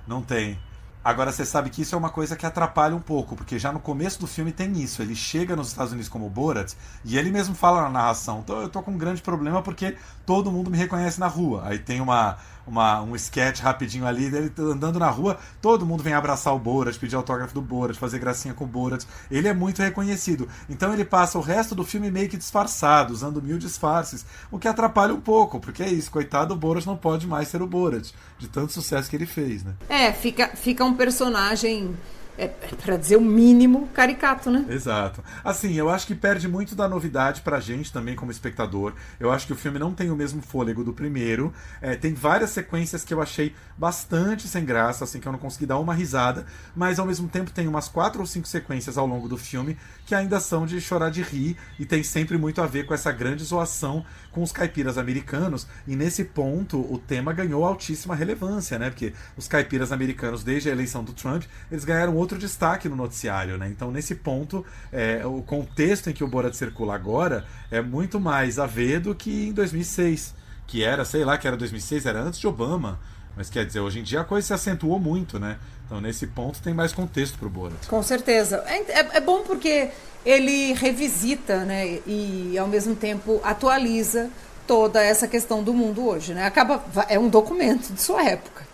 [0.08, 0.58] Não tem.
[1.04, 3.82] Agora você sabe que isso é uma coisa que atrapalha um pouco, porque já no
[3.82, 5.02] começo do filme tem isso.
[5.02, 6.74] Ele chega nos Estados Unidos como Borat
[7.04, 10.50] e ele mesmo fala na narração: então, eu tô com um grande problema porque todo
[10.50, 11.64] mundo me reconhece na rua.
[11.66, 12.38] Aí tem uma
[12.68, 16.98] uma, um sketch rapidinho ali dele andando na rua, todo mundo vem abraçar o Borat,
[16.98, 19.06] pedir autógrafo do Borat, fazer gracinha com o Borat.
[19.32, 20.48] Ele é muito reconhecido.
[20.70, 24.68] Então ele passa o resto do filme meio que disfarçado, usando mil disfarces, o que
[24.68, 28.12] atrapalha um pouco, porque é isso, coitado, o Borat não pode mais ser o Borat,
[28.38, 29.74] de tanto sucesso que ele fez, né?
[29.88, 31.96] É, fica, fica um personagem
[32.38, 34.66] é, é para dizer o mínimo, caricato, né?
[34.70, 35.24] Exato.
[35.44, 38.94] Assim, eu acho que perde muito da novidade pra gente também como espectador.
[39.20, 41.54] Eu acho que o filme não tem o mesmo fôlego do primeiro.
[41.82, 45.66] É, tem várias sequências que eu achei bastante sem graça, assim, que eu não consegui
[45.66, 49.28] dar uma risada, mas ao mesmo tempo tem umas quatro ou cinco sequências ao longo
[49.28, 52.86] do filme que ainda são de chorar de rir e tem sempre muito a ver
[52.86, 55.68] com essa grande zoação com os caipiras americanos.
[55.88, 58.90] E nesse ponto o tema ganhou altíssima relevância, né?
[58.90, 63.60] Porque os caipiras americanos, desde a eleição do Trump, eles ganharam outro destaque no noticiário,
[63.60, 63.68] né?
[63.68, 68.58] Então, nesse ponto, é, o contexto em que o Borat circula agora é muito mais
[68.58, 70.34] a ver do que em 2006,
[70.66, 73.00] que era, sei lá, que era 2006, era antes de Obama.
[73.36, 75.60] Mas quer dizer, hoje em dia a coisa se acentuou muito, né?
[75.86, 77.88] Então, nesse ponto, tem mais contexto para o Borat.
[77.88, 78.64] Com certeza.
[78.66, 79.92] É, é, é, bom porque
[80.26, 82.00] ele revisita, né?
[82.06, 84.30] E, ao mesmo tempo, atualiza
[84.66, 86.46] toda essa questão do mundo hoje, né?
[86.46, 88.68] Acaba, é um documento de sua época.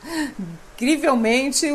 [0.83, 1.65] Incrivelmente,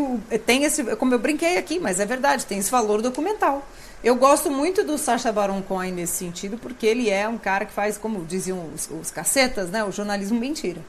[0.44, 3.66] tem esse, como eu brinquei aqui, mas é verdade, tem esse valor documental.
[4.04, 7.72] Eu gosto muito do Sacha Baron Cohen nesse sentido, porque ele é um cara que
[7.72, 9.82] faz, como diziam os, os cacetas, né?
[9.82, 10.80] O jornalismo mentira.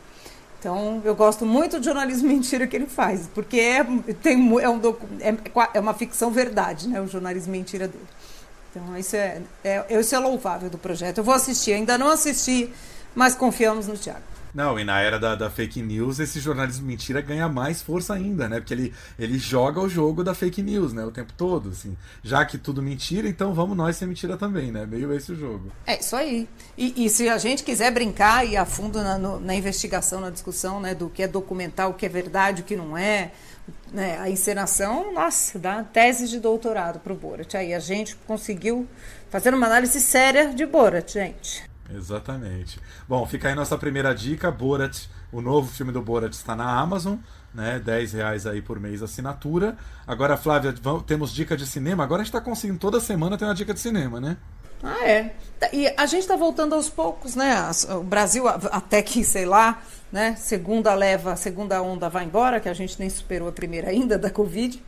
[0.60, 3.86] Então, eu gosto muito do jornalismo mentira que ele faz, porque é,
[4.22, 5.34] tem, é, um docu, é,
[5.76, 7.00] é uma ficção verdade, né?
[7.00, 8.04] O jornalismo mentira dele.
[8.70, 11.20] Então, isso é, é, isso é louvável do projeto.
[11.20, 12.70] Eu vou assistir, ainda não assisti,
[13.16, 14.22] mas confiamos no Tiago.
[14.60, 18.50] Não, e na era da, da, fake news, esse jornalismo mentira ganha mais força ainda,
[18.50, 18.60] né?
[18.60, 21.02] Porque ele, ele joga o jogo da fake news, né?
[21.06, 21.96] O tempo todo, assim.
[22.22, 24.86] Já que tudo mentira, então vamos nós ser mentira também, né?
[24.86, 25.72] Meio esse o jogo.
[25.88, 26.46] É isso aí.
[26.78, 30.30] E, e se a gente quiser brincar e a fundo na, no, na investigação, na
[30.30, 30.94] discussão, né?
[30.94, 33.32] Do que é documental, o que é verdade, o que não é,
[33.94, 34.20] né?
[34.20, 37.56] A encenação, nossa, dá tese de doutorado pro Borat.
[37.56, 38.86] Aí a gente conseguiu
[39.30, 41.69] fazer uma análise séria de Borat, gente.
[41.94, 42.80] Exatamente.
[43.08, 47.16] Bom, fica aí nossa primeira dica, Borat, o novo filme do Borat está na Amazon,
[47.54, 47.80] né?
[47.80, 49.78] 10 reais aí por mês assinatura.
[50.06, 52.04] Agora, Flávia, vamos, temos dica de cinema.
[52.04, 54.38] Agora a gente está conseguindo toda semana ter uma dica de cinema, né?
[54.82, 55.36] Ah, é.
[55.74, 57.54] E a gente está voltando aos poucos, né?
[57.90, 59.82] O Brasil, até que, sei lá,
[60.12, 60.36] né?
[60.38, 64.30] Segunda leva, segunda onda vai embora, que a gente nem superou a primeira ainda da
[64.30, 64.82] Covid.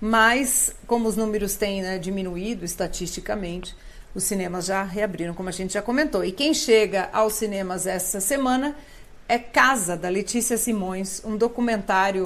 [0.00, 3.76] Mas, como os números têm né, diminuído estatisticamente,
[4.18, 6.24] os cinemas já reabriram, como a gente já comentou.
[6.24, 8.76] E quem chega aos cinemas essa semana
[9.28, 12.24] é Casa, da Letícia Simões, um documentário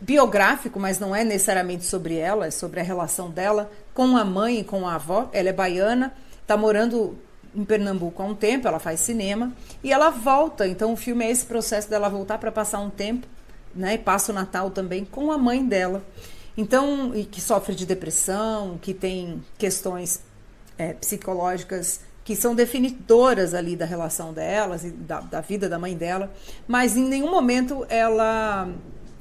[0.00, 4.60] biográfico, mas não é necessariamente sobre ela, é sobre a relação dela com a mãe
[4.60, 5.28] e com a avó.
[5.32, 7.18] Ela é baiana, está morando
[7.54, 9.52] em Pernambuco há um tempo, ela faz cinema
[9.82, 10.66] e ela volta.
[10.68, 13.26] Então o filme é esse processo dela voltar para passar um tempo,
[13.74, 13.94] né?
[13.94, 16.04] E passa o Natal também com a mãe dela.
[16.56, 20.20] Então, e que sofre de depressão, que tem questões
[20.80, 25.94] é, psicológicas que são definidoras ali da relação delas e da, da, vida da mãe
[25.94, 26.32] dela,
[26.66, 28.68] mas em nenhum momento ela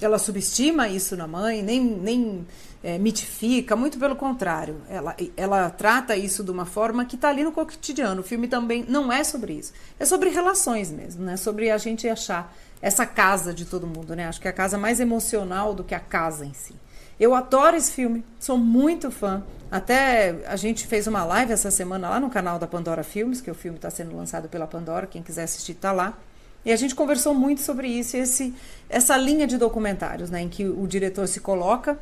[0.02, 2.48] ela subestima isso na mãe, nem, nem
[2.82, 4.82] é, mitifica, muito pelo contrário.
[4.88, 8.22] Ela, ela trata isso de uma forma que está ali no cotidiano.
[8.22, 9.74] O filme também não é sobre isso.
[10.00, 11.36] É sobre relações mesmo, né?
[11.36, 14.26] Sobre a gente achar essa casa de todo mundo, né?
[14.26, 16.74] Acho que é a casa mais emocional do que a casa em si.
[17.20, 19.44] Eu adoro esse filme, sou muito fã.
[19.72, 23.52] Até a gente fez uma live essa semana lá no canal da Pandora Filmes, que
[23.52, 26.18] o filme está sendo lançado pela Pandora, quem quiser assistir está lá.
[26.66, 28.54] E a gente conversou muito sobre isso, esse,
[28.90, 31.98] essa linha de documentários, né, em que o diretor se coloca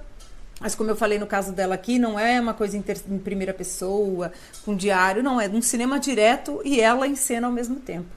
[0.59, 2.81] mas como eu falei no caso dela aqui, não é uma coisa em,
[3.19, 4.31] primeira pessoa,
[4.65, 8.07] com diário, não, é um cinema direto e ela em cena ao mesmo tempo.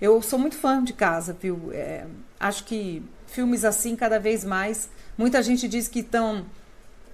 [0.00, 1.70] Eu sou muito fã de casa, viu?
[1.72, 2.04] É,
[2.38, 4.90] acho que filmes assim, cada vez mais.
[5.16, 6.44] Muita gente diz que estão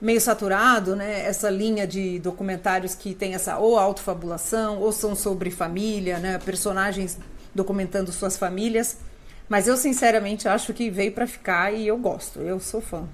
[0.03, 1.25] meio saturado, né?
[1.25, 6.39] Essa linha de documentários que tem essa ou autofabulação, ou são sobre família, né?
[6.45, 7.19] Personagens
[7.55, 8.99] documentando suas famílias.
[9.49, 12.41] Mas eu sinceramente acho que veio para ficar e eu gosto.
[12.41, 13.05] Eu sou fã.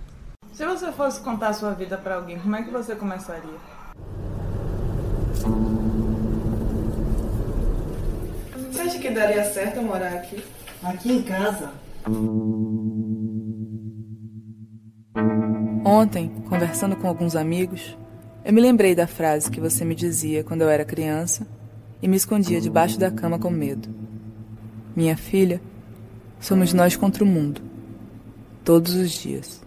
[0.54, 3.58] Se você fosse contar a sua vida para alguém, como é que você começaria?
[8.70, 10.42] Você acha que daria certo morar aqui?
[10.82, 11.70] Aqui em casa?
[15.90, 17.96] Ontem, conversando com alguns amigos,
[18.44, 21.46] eu me lembrei da frase que você me dizia quando eu era criança
[22.02, 23.88] e me escondia debaixo da cama com medo.
[24.94, 25.62] Minha filha,
[26.38, 27.62] somos nós contra o mundo,
[28.62, 29.62] todos os dias.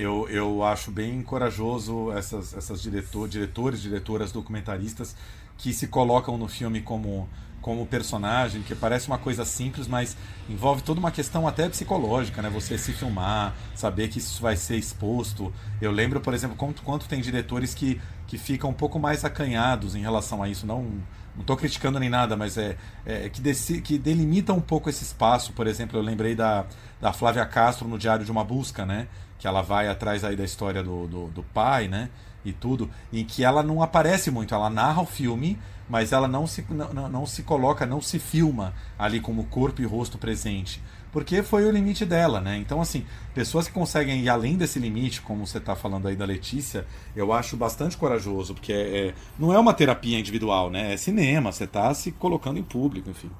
[0.00, 5.14] Eu, eu acho bem corajoso essas, essas diretor, diretores, diretoras, documentaristas
[5.58, 7.28] que se colocam no filme como
[7.60, 10.16] como personagem, que parece uma coisa simples, mas
[10.48, 12.48] envolve toda uma questão até psicológica, né?
[12.48, 15.52] Você se filmar, saber que isso vai ser exposto.
[15.78, 19.94] Eu lembro, por exemplo, quanto, quanto tem diretores que, que ficam um pouco mais acanhados
[19.94, 20.66] em relação a isso.
[20.66, 21.02] Não
[21.34, 22.76] não estou criticando nem nada, mas é,
[23.06, 25.52] é que, desse, que delimita um pouco esse espaço.
[25.52, 26.66] Por exemplo, eu lembrei da,
[27.00, 29.06] da Flávia Castro no Diário de uma Busca, né?
[29.40, 32.10] Que ela vai atrás aí da história do, do, do pai, né?
[32.44, 36.46] E tudo, em que ela não aparece muito, ela narra o filme, mas ela não
[36.46, 40.80] se, não, não se coloca, não se filma ali como corpo e rosto presente.
[41.12, 42.56] Porque foi o limite dela, né?
[42.56, 46.24] Então, assim, pessoas que conseguem ir além desse limite, como você está falando aí da
[46.24, 46.86] Letícia,
[47.16, 50.94] eu acho bastante corajoso, porque é, é, não é uma terapia individual, né?
[50.94, 53.30] É cinema, você está se colocando em público, enfim.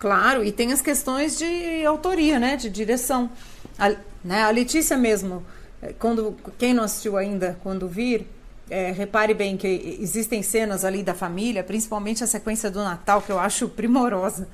[0.00, 2.56] Claro, e tem as questões de autoria, né?
[2.56, 3.30] De direção.
[3.78, 3.90] A,
[4.24, 5.44] né, a Letícia mesmo,
[5.82, 8.26] é, quando quem não assistiu ainda, quando vir,
[8.70, 13.30] é, repare bem que existem cenas ali da família, principalmente a sequência do Natal, que
[13.30, 14.48] eu acho primorosa.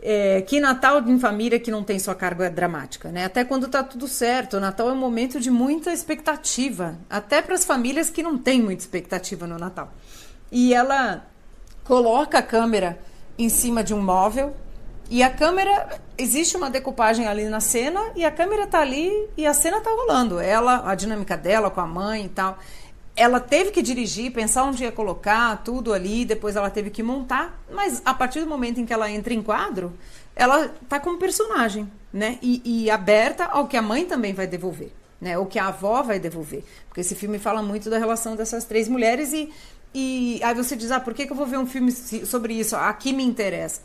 [0.00, 3.26] É, que Natal em família que não tem sua carga dramática, né?
[3.26, 7.64] Até quando tá tudo certo, Natal é um momento de muita expectativa, até para as
[7.64, 9.92] famílias que não têm muita expectativa no Natal.
[10.50, 11.26] E ela
[11.84, 12.98] coloca a câmera
[13.38, 14.54] em cima de um móvel
[15.10, 19.46] e a câmera existe uma decupagem ali na cena e a câmera tá ali e
[19.46, 20.38] a cena tá rolando.
[20.38, 22.58] Ela, a dinâmica dela com a mãe e tal
[23.18, 27.60] ela teve que dirigir, pensar onde ia colocar tudo ali, depois ela teve que montar,
[27.68, 29.92] mas a partir do momento em que ela entra em quadro,
[30.36, 32.38] ela tá como personagem, né?
[32.40, 34.92] E, e aberta ao que a mãe também vai devolver.
[35.20, 35.36] né?
[35.36, 36.62] Ou que a avó vai devolver.
[36.86, 39.52] Porque esse filme fala muito da relação dessas três mulheres e,
[39.92, 42.76] e aí você diz, ah, por que, que eu vou ver um filme sobre isso?
[42.76, 43.80] Aqui me interessa.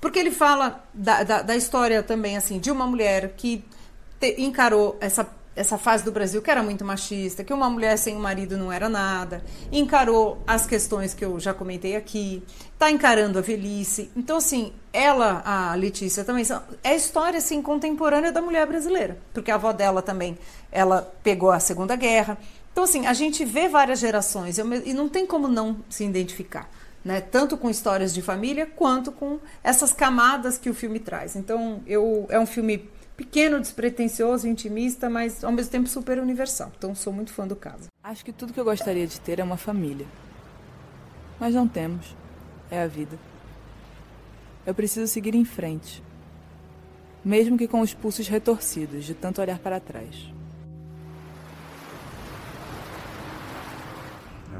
[0.00, 3.64] Porque ele fala da, da, da história também, assim, de uma mulher que
[4.20, 5.26] te, encarou essa
[5.56, 8.72] essa fase do Brasil que era muito machista, que uma mulher sem um marido não
[8.72, 12.42] era nada, encarou as questões que eu já comentei aqui,
[12.72, 14.10] está encarando a velhice.
[14.16, 16.44] Então, assim, ela, a Letícia também,
[16.82, 20.36] é a história assim, contemporânea da mulher brasileira, porque a avó dela também,
[20.72, 22.36] ela pegou a Segunda Guerra.
[22.72, 26.68] Então, assim, a gente vê várias gerações e não tem como não se identificar.
[27.04, 31.36] Né, tanto com histórias de família quanto com essas camadas que o filme traz.
[31.36, 36.72] Então, eu, é um filme pequeno, despretensioso, intimista, mas ao mesmo tempo super universal.
[36.76, 37.88] Então sou muito fã do caso.
[38.02, 40.06] Acho que tudo que eu gostaria de ter é uma família.
[41.38, 42.16] Mas não temos.
[42.70, 43.18] É a vida.
[44.66, 46.02] Eu preciso seguir em frente.
[47.24, 50.33] Mesmo que com os pulsos retorcidos de tanto olhar para trás.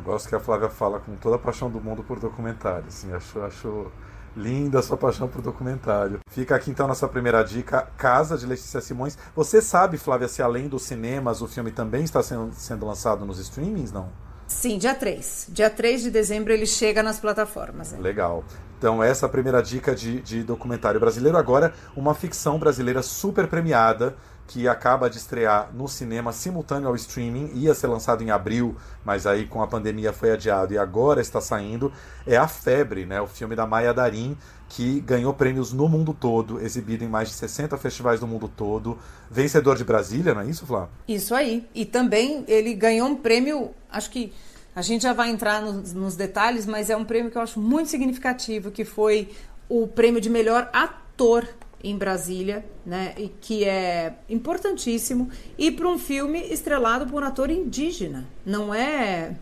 [0.05, 2.85] Gosto que a Flávia fala com toda a paixão do mundo por documentário.
[2.89, 3.91] Assim, acho, acho
[4.37, 6.19] Linda sua paixão por documentário.
[6.29, 9.17] Fica aqui então nossa primeira dica, Casa de Letícia Simões.
[9.35, 13.39] Você sabe, Flávia, se além dos cinemas o filme também está sendo, sendo lançado nos
[13.39, 14.11] streamings, não?
[14.47, 15.47] Sim, dia 3.
[15.51, 17.93] Dia 3 de dezembro ele chega nas plataformas.
[17.93, 17.97] É.
[17.97, 18.45] Legal.
[18.77, 21.39] Então, essa é a primeira dica de, de documentário brasileiro.
[21.39, 24.17] Agora, uma ficção brasileira super premiada
[24.47, 29.27] que acaba de estrear no cinema simultâneo ao streaming, ia ser lançado em abril, mas
[29.27, 31.93] aí com a pandemia foi adiado e agora está saindo,
[32.27, 34.37] é A Febre, né, o filme da Maia Darim,
[34.69, 38.99] que ganhou prêmios no mundo todo, exibido em mais de 60 festivais do mundo todo,
[39.31, 40.89] vencedor de Brasília, não é isso, Flá?
[41.07, 41.67] Isso aí.
[41.75, 44.33] E também ele ganhou um prêmio, acho que
[44.75, 47.61] a gente já vai entrar nos, nos detalhes, mas é um prêmio que eu acho
[47.61, 49.31] muito significativo, que foi
[49.69, 51.47] o prêmio de melhor ator
[51.85, 57.51] em Brasília, né, e que é importantíssimo, e para um filme estrelado por um ator
[57.51, 58.27] indígena.
[58.45, 59.37] Não é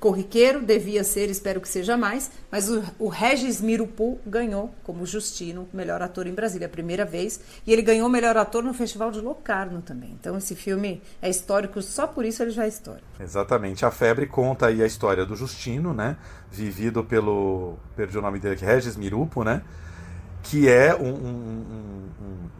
[0.00, 5.66] corriqueiro, devia ser, espero que seja mais, mas o, o Regis Mirupu ganhou como Justino,
[5.72, 9.20] melhor ator em Brasília, a primeira vez, e ele ganhou melhor ator no Festival de
[9.20, 10.10] Locarno também.
[10.20, 13.06] Então esse filme é histórico, só por isso ele já é histórico.
[13.18, 13.86] Exatamente.
[13.86, 16.18] A Febre conta aí a história do Justino, né,
[16.52, 19.62] vivido pelo, perdi o nome dele aqui, Regis Mirupu, né,
[20.44, 22.08] que é um, um,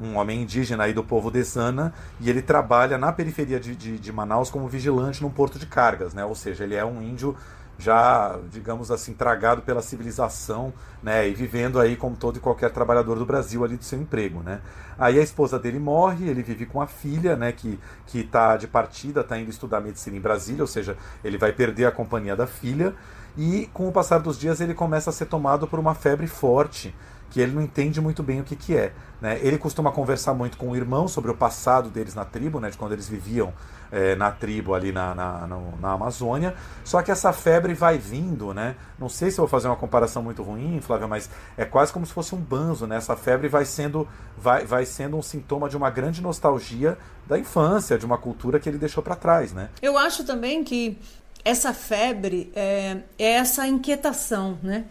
[0.01, 3.99] um, um, homem indígena aí do povo Desana, e ele trabalha na periferia de, de,
[3.99, 6.25] de, Manaus como vigilante num porto de cargas, né?
[6.25, 7.37] Ou seja, ele é um índio
[7.79, 10.73] já, digamos assim, tragado pela civilização,
[11.03, 11.29] né?
[11.29, 14.63] E vivendo aí como todo e qualquer trabalhador do Brasil ali do seu emprego, né?
[14.99, 17.53] Aí a esposa dele morre, ele vive com a filha, né?
[17.53, 21.53] Que, que tá de partida, está indo estudar medicina em Brasília, ou seja, ele vai
[21.53, 22.95] perder a companhia da filha,
[23.37, 26.95] e com o passar dos dias ele começa a ser tomado por uma febre forte,
[27.35, 28.93] que ele não entende muito bem o que, que é.
[29.21, 29.41] Né?
[29.43, 32.71] Ele costuma conversar muito com o irmão sobre o passado deles na tribo, né?
[32.71, 33.53] de quando eles viviam
[33.91, 35.49] é, na tribo ali na, na,
[35.81, 36.55] na, Amazônia.
[36.85, 38.77] Só que essa febre vai vindo, né?
[38.97, 42.07] Não sei se eu vou fazer uma comparação muito ruim, Flávia, mas é quase como
[42.07, 42.99] se fosse um banzo, né?
[42.99, 44.07] Essa febre vai sendo,
[44.39, 48.69] vai, vai sendo um sintoma de uma grande nostalgia da infância, de uma cultura que
[48.69, 49.71] ele deixou para trás, né?
[49.83, 50.97] Eu acho também que
[51.45, 54.85] essa febre é, é essa inquietação, né?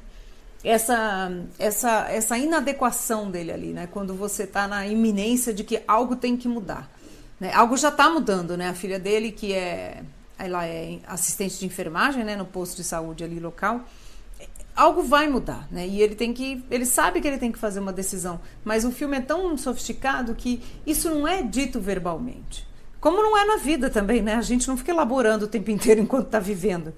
[0.63, 3.87] Essa, essa, essa inadequação dele ali, né?
[3.91, 6.89] Quando você está na iminência de que algo tem que mudar.
[7.39, 7.51] Né?
[7.53, 8.69] Algo já está mudando, né?
[8.69, 10.03] A filha dele, que é,
[10.37, 12.35] ela é assistente de enfermagem, né?
[12.37, 13.81] No posto de saúde ali local,
[14.75, 15.85] algo vai mudar, né?
[15.87, 18.91] E ele tem que, ele sabe que ele tem que fazer uma decisão, mas o
[18.91, 22.65] filme é tão sofisticado que isso não é dito verbalmente.
[22.99, 24.35] Como não é na vida também, né?
[24.35, 26.93] A gente não fica elaborando o tempo inteiro enquanto está vivendo.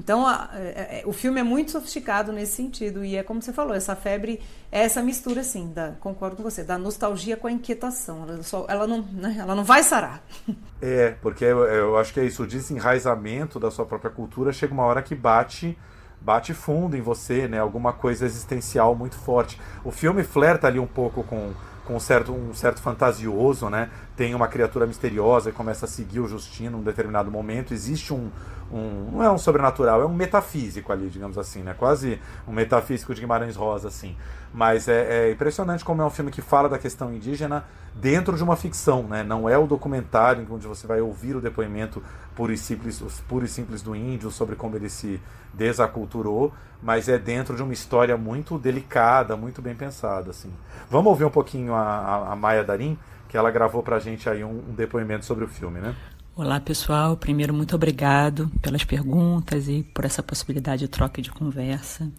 [0.00, 3.04] Então, a, é, a, é, o filme é muito sofisticado nesse sentido.
[3.04, 4.40] E é como você falou, essa febre
[4.72, 8.24] é essa mistura, assim, da, concordo com você, da nostalgia com a inquietação.
[8.26, 10.22] Ela, só, ela, não, né, ela não vai sarar.
[10.82, 14.72] É, porque eu, eu acho que é isso, o desenraizamento da sua própria cultura chega
[14.72, 15.76] uma hora que bate
[16.18, 17.58] bate fundo em você, né?
[17.58, 19.60] Alguma coisa existencial muito forte.
[19.84, 21.52] O filme flerta ali um pouco com
[21.90, 23.90] com certo, um certo fantasioso, né?
[24.20, 27.72] Tem uma criatura misteriosa que começa a seguir o Justino em um determinado momento.
[27.72, 28.30] Existe um,
[28.70, 31.72] um, não é um sobrenatural, é um metafísico ali, digamos assim, né?
[31.72, 34.14] Quase um metafísico de Guimarães Rosa, assim.
[34.52, 37.64] Mas é, é, impressionante como é um filme que fala da questão indígena
[37.94, 39.22] dentro de uma ficção, né?
[39.22, 42.02] Não é o documentário onde você vai ouvir o depoimento
[42.36, 45.18] puro e simples, puro e simples do índio sobre como ele se
[45.54, 46.52] desaculturou,
[46.82, 50.52] mas é dentro de uma história muito delicada, muito bem pensada, assim.
[50.90, 52.98] Vamos ouvir um pouquinho a, a, a Maia Darim,
[53.30, 55.94] que ela gravou pra gente aí um, um depoimento sobre o filme, né?
[56.34, 57.16] Olá, pessoal.
[57.16, 62.10] Primeiro, muito obrigado pelas perguntas e por essa possibilidade de troca de conversa.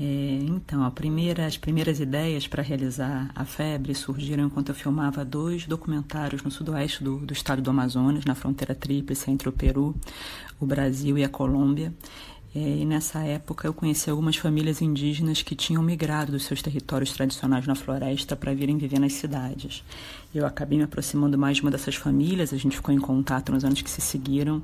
[0.00, 5.66] É, então, primeira, as primeiras ideias para realizar a febre surgiram enquanto eu filmava dois
[5.66, 9.94] documentários no sudoeste do, do estado do Amazonas, na fronteira tríplice entre o Peru,
[10.58, 11.92] o Brasil e a Colômbia.
[12.54, 17.12] É, e nessa época eu conheci algumas famílias indígenas que tinham migrado dos seus territórios
[17.12, 19.84] tradicionais na floresta para virem viver nas cidades.
[20.34, 23.64] Eu acabei me aproximando mais de uma dessas famílias, a gente ficou em contato nos
[23.64, 24.62] anos que se seguiram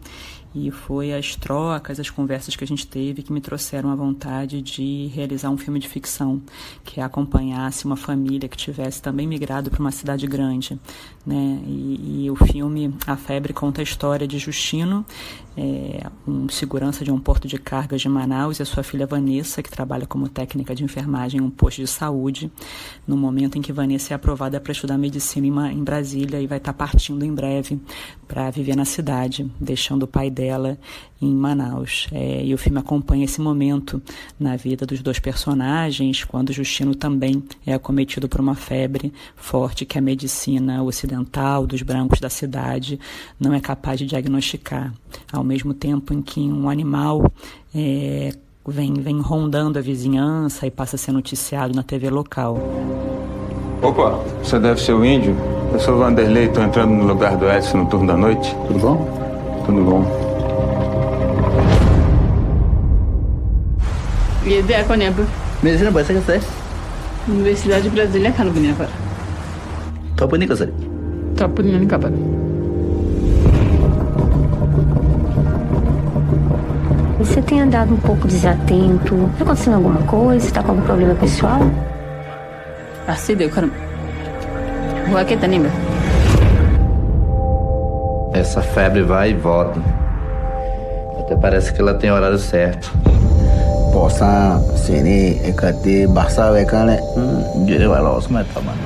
[0.54, 4.62] e foi as trocas, as conversas que a gente teve que me trouxeram a vontade
[4.62, 6.40] de realizar um filme de ficção
[6.84, 10.78] que acompanhasse uma família que tivesse também migrado para uma cidade grande.
[11.26, 11.60] Né?
[11.66, 15.04] E, e, o filme A Febre conta a história de Justino,
[15.56, 19.62] é, um segurança de um porto de cargas de Manaus, e a sua filha Vanessa,
[19.62, 22.52] que trabalha como técnica de enfermagem em um posto de saúde,
[23.06, 26.58] no momento em que Vanessa é aprovada para estudar medicina em, em Brasília e vai
[26.58, 27.80] estar partindo em breve
[28.28, 30.43] para viver na cidade, deixando o pai dela
[31.20, 32.06] em Manaus.
[32.12, 34.02] É, e o filme acompanha esse momento
[34.38, 39.98] na vida dos dois personagens, quando Justino também é acometido por uma febre forte que
[39.98, 42.98] a medicina ocidental dos brancos da cidade
[43.38, 44.92] não é capaz de diagnosticar.
[45.32, 47.30] Ao mesmo tempo em que um animal
[47.74, 48.32] é,
[48.66, 52.58] vem, vem rondando a vizinhança e passa a ser noticiado na TV local.
[53.82, 55.36] Opa, você deve ser o índio?
[55.72, 58.54] Eu sou o Vanderlei, estou entrando no lugar do Edson no turno da noite.
[58.66, 59.62] Tudo bom?
[59.66, 60.23] Tudo bom.
[64.44, 65.24] Yedi ako niya po.
[65.64, 66.36] Medicina bahasa ka
[67.24, 68.92] Universidade de Brasília kan po niya para.
[70.20, 70.72] Tapo ni kasari.
[71.32, 72.12] Tapo ni ni kabar.
[77.18, 79.16] Você tem andado um pouco desatento.
[79.38, 80.44] Tá acontecendo alguma coisa?
[80.44, 81.60] Está com algum problema pessoal?
[83.08, 83.70] Assim deu, cara.
[85.08, 85.48] Rua que tá
[88.34, 89.80] Essa febre vai e volta.
[91.20, 92.92] Até parece que ela tem horário certo.
[93.94, 98.82] Poça, sini, ekate, barça, ekane, hum, dire valos, mas tá, mano.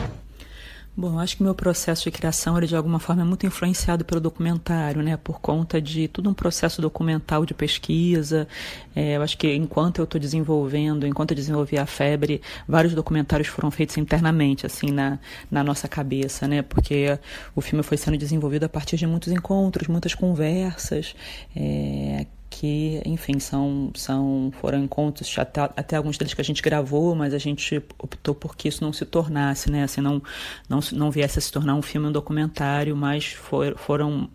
[0.94, 4.20] Bom, acho que meu processo de criação, ele de alguma forma é muito influenciado pelo
[4.20, 5.16] documentário, né?
[5.16, 8.46] Por conta de todo um processo documental de pesquisa.
[8.94, 13.48] É, eu acho que enquanto eu estou desenvolvendo, enquanto eu desenvolvi a febre, vários documentários
[13.48, 15.18] foram feitos internamente, assim, na,
[15.50, 16.60] na nossa cabeça, né?
[16.60, 17.18] Porque
[17.56, 21.16] o filme foi sendo desenvolvido a partir de muitos encontros, muitas conversas,
[21.56, 27.14] é, que, enfim, são, são foram encontros, até, até alguns deles que a gente gravou,
[27.14, 29.84] mas a gente optou por que isso não se tornasse, né?
[29.84, 30.22] Assim, não,
[30.68, 34.28] não, não viesse a se tornar um filme, um documentário, mas for, foram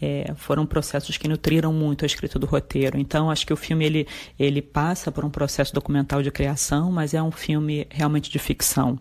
[0.00, 2.98] é, foram processos que nutriram muito a escrita do roteiro.
[2.98, 4.06] Então, acho que o filme ele,
[4.38, 8.98] ele passa por um processo documental de criação, mas é um filme realmente de ficção.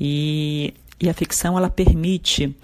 [0.00, 2.54] E, e a ficção ela permite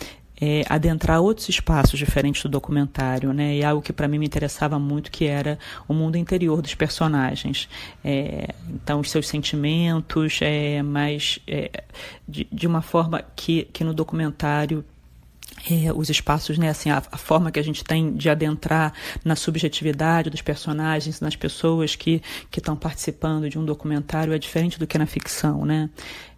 [0.41, 3.57] é, adentrar outros espaços diferentes do documentário, né?
[3.57, 7.68] E algo que para mim me interessava muito, que era o mundo interior dos personagens.
[8.05, 11.84] É, então, os seus sentimentos, é, mas é,
[12.26, 14.84] de, de uma forma que, que no documentário
[15.68, 19.36] é, os espaços, né, assim, a, a, forma que a gente tem de adentrar na
[19.36, 22.22] subjetividade dos personagens, nas pessoas que
[22.57, 25.91] estão participando de um documentário é diferente do que na ficção, né?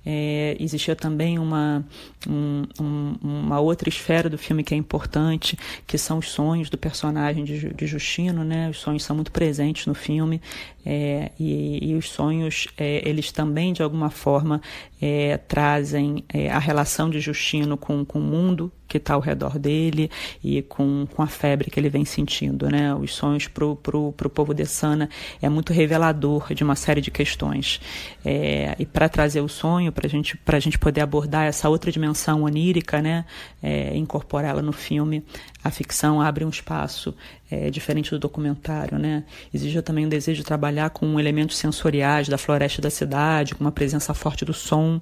[0.05, 1.84] É, existia também uma,
[2.28, 6.76] um, um, uma outra esfera do filme que é importante, que são os sonhos do
[6.76, 8.68] personagem de, de Justino, né?
[8.68, 10.40] Os sonhos são muito presentes no filme
[10.84, 14.61] é, e, e, os sonhos, é, eles também, de alguma forma,
[15.00, 19.59] é, trazem é, a relação de Justino com, com o mundo que está ao redor
[19.59, 20.11] dele
[20.44, 22.94] e com, com a febre que ele vem sentindo, né?
[22.94, 25.09] Os sonhos para o pro, pro povo de Sana
[25.40, 27.80] é muito revelador de uma série de questões.
[28.24, 32.43] É, e para trazer o sonho, para gente, a gente poder abordar essa outra dimensão
[32.43, 33.24] onírica, né?
[33.62, 35.24] É, incorporá-la no filme,
[35.62, 37.14] a ficção abre um espaço
[37.51, 39.24] é, diferente do documentário, né?
[39.53, 43.72] Exige também um desejo de trabalhar com elementos sensoriais da floresta da cidade, com uma
[43.72, 45.01] presença forte do som,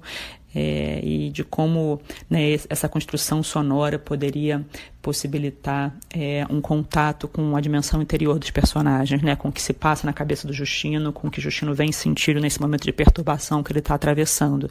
[0.53, 4.65] é, e de como né, essa construção sonora poderia
[5.01, 9.73] possibilitar é, um contato com a dimensão interior dos personagens, né, com o que se
[9.73, 13.63] passa na cabeça do Justino, com o que Justino vem sentindo nesse momento de perturbação
[13.63, 14.69] que ele está atravessando.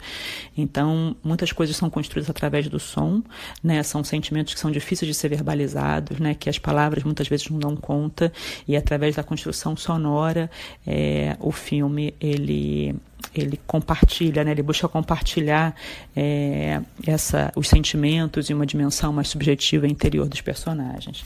[0.57, 3.21] Então, muitas coisas são construídas através do som,
[3.63, 7.49] né, são sentimentos que são difíceis de ser verbalizados, né, que as palavras muitas vezes
[7.49, 8.31] não dão conta,
[8.67, 10.49] e através da construção sonora,
[10.87, 12.95] é, o filme ele
[13.33, 14.51] ele compartilha, né?
[14.51, 15.75] ele busca compartilhar
[16.15, 21.25] é, essa, os sentimentos e uma dimensão mais subjetiva interior dos personagens.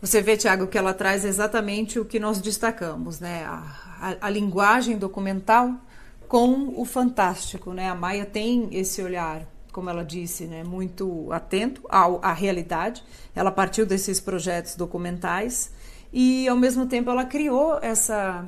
[0.00, 3.44] Você vê, Tiago, que ela traz exatamente o que nós destacamos, né?
[3.44, 3.62] A,
[4.00, 5.74] a, a, linguagem documental
[6.28, 7.88] com o fantástico, né?
[7.88, 10.62] A Maia tem esse olhar, como ela disse, né?
[10.62, 13.02] Muito atento ao, à realidade.
[13.34, 15.72] Ela partiu desses projetos documentais
[16.12, 18.46] e, ao mesmo tempo, ela criou essa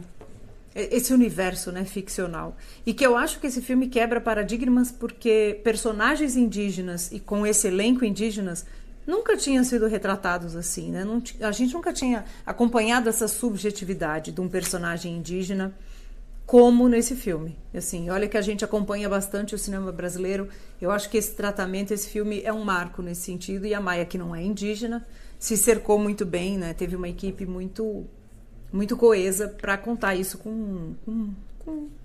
[0.75, 2.57] esse universo né, ficcional.
[2.87, 7.67] E que eu acho que esse filme quebra paradigmas porque personagens indígenas e com esse
[7.67, 8.65] elenco indígenas
[9.09, 10.93] nunca tinham sido retratados assim.
[10.93, 11.03] Né?
[11.03, 15.75] Não, a gente nunca tinha acompanhado essa subjetividade de um personagem indígena
[16.45, 17.59] como nesse filme.
[17.75, 20.49] Assim, olha que a gente acompanha bastante o cinema brasileiro.
[20.81, 23.67] Eu acho que esse tratamento, esse filme é um marco nesse sentido.
[23.67, 25.07] E a Maia, que não é indígena,
[25.39, 26.75] se cercou muito bem, né?
[26.75, 28.07] Teve uma equipe muito
[28.71, 31.31] muito coesa para contar isso com, com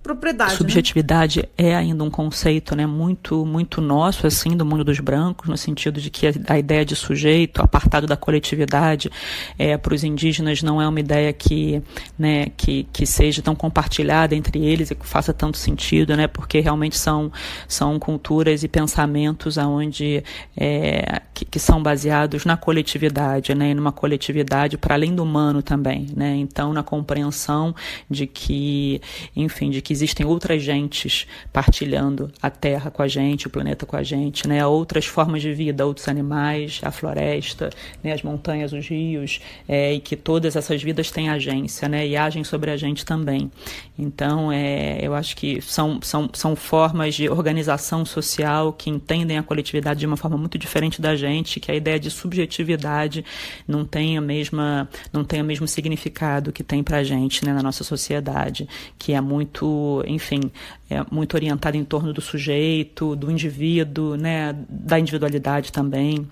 [0.04, 0.52] propriedade.
[0.52, 0.58] Né?
[0.58, 1.48] Subjetividade né?
[1.56, 5.98] é ainda um conceito né, muito, muito nosso, assim, do mundo dos brancos, no sentido
[5.98, 9.10] de que a, ideia de sujeito, apartado da coletividade,
[9.58, 11.82] é, para os indígenas não é uma ideia que,
[12.18, 16.60] né, que, que seja tão compartilhada entre eles e que faça tanto sentido, né, porque
[16.60, 17.32] realmente são,
[17.66, 20.22] são culturas e pensamentos aonde,
[20.54, 25.62] é, que, que são baseados na coletividade, né, e numa coletividade para além do humano
[25.62, 26.08] também.
[26.14, 27.74] Né, então, na compreensão
[28.10, 29.00] de que,
[29.34, 33.86] enfim, enfim, de que existem outras gentes partilhando a Terra com a gente, o planeta
[33.86, 34.66] com a gente, né?
[34.66, 37.70] Outras formas de vida, outros animais, a floresta,
[38.02, 38.12] né?
[38.12, 42.06] as montanhas, os rios, é, e que todas essas vidas têm agência, né?
[42.06, 43.50] E agem sobre a gente também.
[43.96, 49.42] Então, é, eu acho que são, são, são formas de organização social que entendem a
[49.42, 53.24] coletividade de uma forma muito diferente da gente, que a ideia de subjetividade
[53.68, 57.52] não tem a mesma, não tem o mesmo significado que tem para a gente, né?
[57.52, 60.40] Na nossa sociedade, que é muito muito, enfim,
[60.88, 66.26] é muito orientada em torno do sujeito, do indivíduo, né, da individualidade também.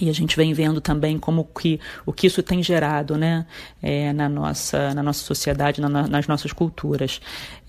[0.00, 3.46] E a gente vem vendo também como que o que isso tem gerado, né,
[3.82, 7.20] é, na nossa na nossa sociedade, na, nas nossas culturas.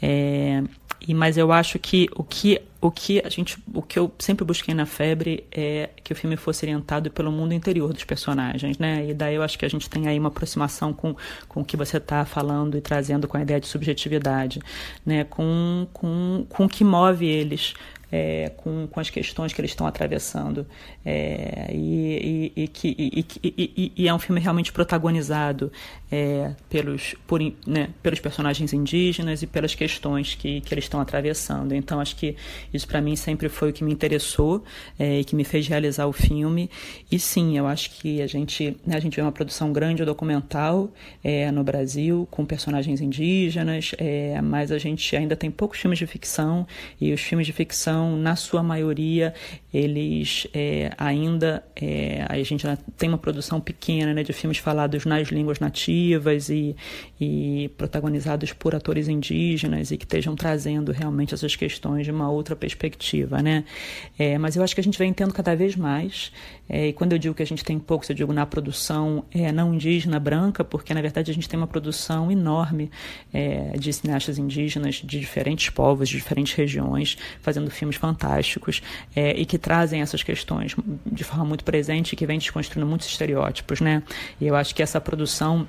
[0.01, 0.63] É,
[1.07, 4.45] e mas eu acho que o que o que a gente o que eu sempre
[4.45, 9.05] busquei na febre é que o filme fosse orientado pelo mundo interior dos personagens né
[9.09, 11.15] e daí eu acho que a gente tem aí uma aproximação com,
[11.47, 14.59] com o que você está falando e trazendo com a ideia de subjetividade
[15.05, 17.73] né com com, com o que move eles
[18.11, 20.67] é, com, com as questões que eles estão atravessando.
[21.05, 25.71] É, e, e, e, e, e, é um filme realmente protagonizado
[26.11, 31.73] é, pelos, por, né, pelos personagens indígenas e pelas questões que, que eles estão atravessando.
[31.73, 32.35] Então, acho que
[32.73, 34.63] isso para mim sempre foi o que me interessou
[34.99, 36.69] é, e que me fez realizar o filme.
[37.09, 40.91] E sim, eu acho que a gente, né, a gente vê uma produção grande documental
[41.23, 46.05] é, no Brasil, com personagens indígenas, é, mas a gente ainda tem poucos filmes de
[46.05, 46.67] ficção
[46.99, 49.33] e os filmes de ficção na sua maioria,
[49.73, 51.63] eles é, ainda.
[51.75, 56.00] É, a gente tem uma produção pequena né, de filmes falados nas línguas nativas
[56.49, 56.75] e,
[57.19, 62.55] e protagonizados por atores indígenas e que estejam trazendo realmente essas questões de uma outra
[62.55, 63.41] perspectiva.
[63.41, 63.63] Né?
[64.17, 66.31] É, mas eu acho que a gente vem tendo cada vez mais.
[66.67, 69.51] É, e quando eu digo que a gente tem poucos, eu digo na produção é,
[69.51, 72.89] não indígena branca, porque na verdade a gente tem uma produção enorme
[73.33, 78.81] é, de cineastas indígenas de diferentes povos, de diferentes regiões, fazendo filmes fantásticos
[79.15, 80.75] é, e que trazem essas questões
[81.05, 84.03] de forma muito presente e que vem desconstruindo muitos estereótipos, né?
[84.39, 85.67] E eu acho que essa produção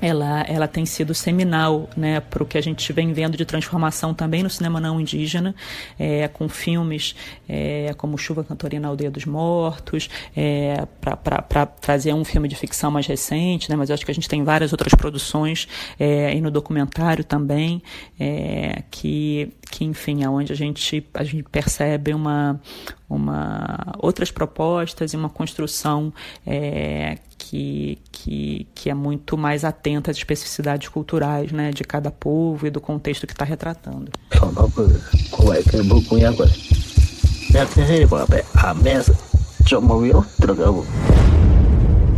[0.00, 4.14] ela, ela tem sido seminal né, para o que a gente vem vendo de transformação
[4.14, 5.54] também no cinema não indígena,
[5.98, 7.14] é, com filmes
[7.48, 13.06] é, como Chuva Cantorina Aldeia dos Mortos, é, para trazer um filme de ficção mais
[13.06, 15.68] recente, né, mas eu acho que a gente tem várias outras produções
[15.98, 17.82] é, e no documentário também,
[18.18, 22.60] é, que, que enfim, é onde a gente, a gente percebe uma,
[23.08, 26.12] uma outras propostas e uma construção
[26.46, 32.66] é, que, que, que é muito mais atenta às especificidades culturais né, de cada povo
[32.66, 34.12] e do contexto que está retratando.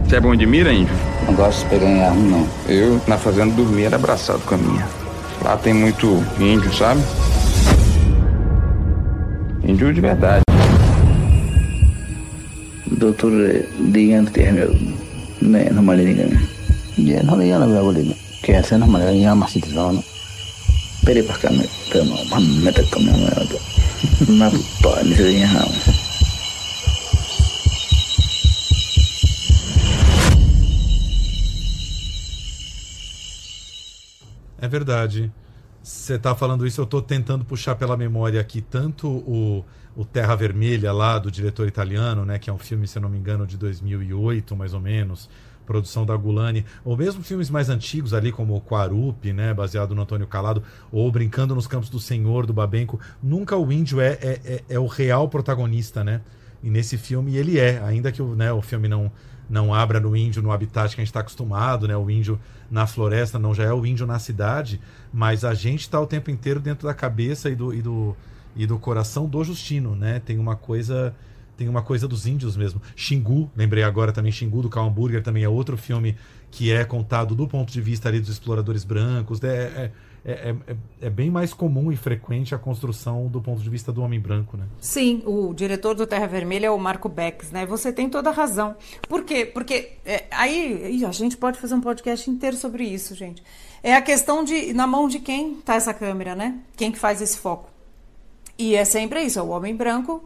[0.04, 0.94] Você é bom de mira, índio?
[1.24, 2.48] Não gosto de pegar em arma, não.
[2.68, 4.86] Eu, na fazenda, dormia era abraçado com a minha.
[5.42, 6.06] Lá tem muito
[6.38, 7.00] índio, sabe?
[9.64, 10.42] Índio de verdade.
[12.86, 13.32] Doutor
[13.78, 14.72] Digan tem meu
[15.43, 16.30] ne no malinigan
[16.97, 20.03] je no le yana bla bolina que hace no malinigan ya más citizano
[21.05, 22.24] pere para me pero no?
[22.30, 23.59] Man mete como me to
[24.32, 25.64] na to ni se ha
[34.62, 35.28] É verdade.
[35.82, 39.64] Você está falando isso, eu estou tentando puxar pela memória aqui tanto o,
[39.96, 43.08] o Terra Vermelha lá do diretor italiano, né, que é um filme, se eu não
[43.08, 45.28] me engano, de 2008, mais ou menos,
[45.66, 50.02] produção da Gulani, ou mesmo filmes mais antigos ali como o Quarupi, né, baseado no
[50.02, 50.62] Antônio Calado,
[50.92, 54.78] ou Brincando nos Campos do Senhor do Babenco, nunca o índio é, é, é, é
[54.78, 56.20] o real protagonista, né?
[56.62, 59.10] E nesse filme ele é, ainda que o, né, o filme não
[59.49, 61.97] não abra no índio no habitat que a gente está acostumado, né?
[61.97, 62.40] O índio
[62.70, 64.80] na floresta não já é o índio na cidade,
[65.12, 68.16] mas a gente está o tempo inteiro dentro da cabeça e do, e do,
[68.57, 70.20] e do coração do Justino, né?
[70.20, 71.14] Tem uma coisa
[71.57, 72.80] tem uma coisa dos índios mesmo.
[72.97, 76.16] Xingu, lembrei agora também, Xingu do Hamburger também é outro filme
[76.51, 79.43] que é contado do ponto de vista ali dos exploradores brancos.
[79.43, 79.93] É, é,
[80.24, 84.02] é, é, é, bem mais comum e frequente a construção do ponto de vista do
[84.02, 84.66] homem branco, né?
[84.78, 87.66] Sim, o diretor do Terra Vermelha é o Marco Becks, né?
[87.66, 88.76] Você tem toda a razão.
[89.08, 89.44] Por quê?
[89.44, 93.42] Porque é, aí a gente pode fazer um podcast inteiro sobre isso, gente.
[93.82, 96.60] É a questão de na mão de quem está essa câmera, né?
[96.76, 97.68] Quem que faz esse foco?
[98.56, 100.24] E é sempre isso, é o homem branco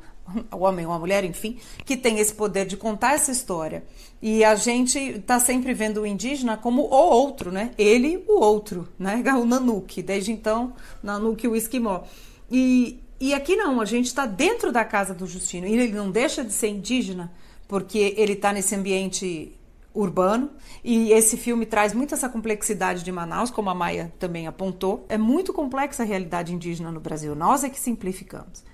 [0.53, 3.85] o homem ou a mulher, enfim, que tem esse poder de contar essa história.
[4.21, 7.73] E a gente está sempre vendo o indígena como o outro, né?
[7.77, 9.23] Ele, o outro, né?
[9.37, 10.73] O Nanuque, desde então,
[11.03, 12.03] Nanuque, o esquimó.
[12.51, 15.67] E, e aqui não, a gente está dentro da casa do Justino.
[15.67, 17.33] E ele não deixa de ser indígena,
[17.69, 19.53] porque ele está nesse ambiente
[19.95, 20.51] urbano.
[20.85, 25.05] E esse filme traz muito essa complexidade de Manaus, como a Maia também apontou.
[25.09, 27.35] É muito complexa a realidade indígena no Brasil.
[27.35, 28.65] Nós é que simplificamos.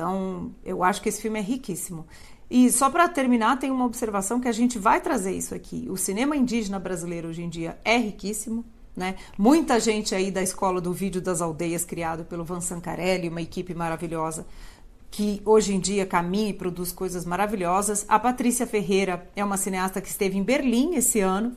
[0.00, 2.06] Então, eu acho que esse filme é riquíssimo.
[2.50, 5.86] E só para terminar, tem uma observação que a gente vai trazer isso aqui.
[5.90, 8.64] O cinema indígena brasileiro hoje em dia é riquíssimo.
[8.96, 9.16] Né?
[9.36, 13.74] Muita gente aí da escola do vídeo das aldeias, criado pelo Van Sancarelli, uma equipe
[13.74, 14.46] maravilhosa,
[15.10, 18.06] que hoje em dia caminha e produz coisas maravilhosas.
[18.08, 21.54] A Patrícia Ferreira é uma cineasta que esteve em Berlim esse ano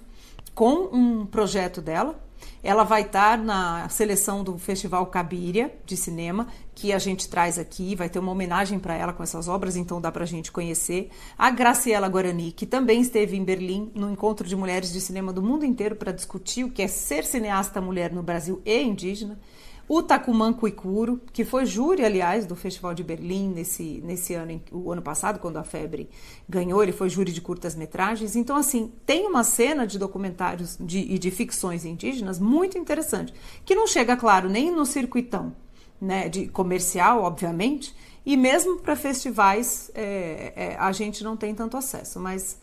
[0.54, 2.22] com um projeto dela,
[2.64, 7.93] ela vai estar na seleção do Festival Cabiria de cinema, que a gente traz aqui,
[7.93, 11.09] vai ter uma homenagem para ela com essas obras, então dá para a gente conhecer.
[11.38, 15.41] A Graciela Guarani, que também esteve em Berlim no encontro de mulheres de cinema do
[15.41, 19.38] mundo inteiro para discutir o que é ser cineasta mulher no Brasil e indígena
[19.88, 24.91] o Takuman Kuikuro, que foi júri, aliás, do Festival de Berlim nesse, nesse ano, o
[24.91, 26.09] ano passado, quando a Febre
[26.47, 28.36] ganhou, ele foi júri de curtas-metragens.
[28.36, 33.34] Então, assim, tem uma cena de documentários de, e de ficções indígenas muito interessante,
[33.65, 35.53] que não chega, claro, nem no circuitão
[35.99, 37.93] né, de comercial, obviamente,
[38.25, 42.57] e mesmo para festivais é, é, a gente não tem tanto acesso, mas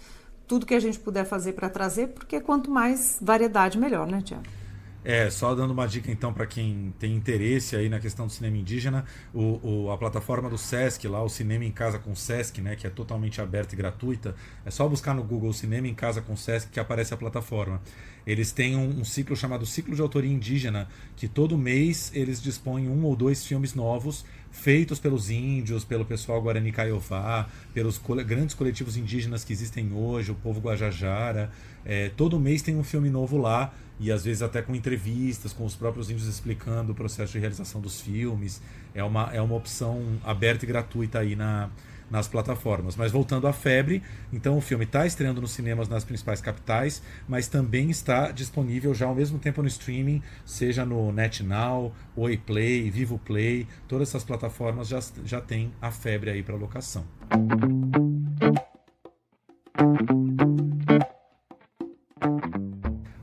[0.49, 4.60] tudo que a gente puder fazer para trazer, porque quanto mais variedade, melhor, né, Tiago?
[5.03, 8.59] É, só dando uma dica então para quem tem interesse aí na questão do cinema
[8.59, 12.77] indígena, o, o, a plataforma do Sesc lá, o Cinema em Casa com Sesc, né,
[12.77, 14.35] que é totalmente aberta e gratuita,
[14.65, 17.81] é só buscar no Google Cinema em Casa com Sesc que aparece a plataforma.
[18.27, 20.87] Eles têm um, um ciclo chamado Ciclo de Autoria Indígena,
[21.17, 26.43] que todo mês eles dispõem um ou dois filmes novos feitos pelos índios, pelo pessoal
[26.43, 31.51] Guarani Kaiowá, pelos cole grandes coletivos indígenas que existem hoje, o povo Guajajara.
[31.85, 35.65] É, todo mês tem um filme novo lá e às vezes até com entrevistas com
[35.65, 38.63] os próprios índios explicando o processo de realização dos filmes.
[38.95, 41.69] É uma, é uma opção aberta e gratuita aí na,
[42.11, 42.97] nas plataformas.
[42.97, 47.47] Mas voltando à febre, então o filme está estreando nos cinemas nas principais capitais, mas
[47.47, 53.19] também está disponível já ao mesmo tempo no streaming, seja no NetNow, Oi Play, Vivo
[53.19, 57.05] Play, todas essas plataformas já, já têm a febre aí para locação.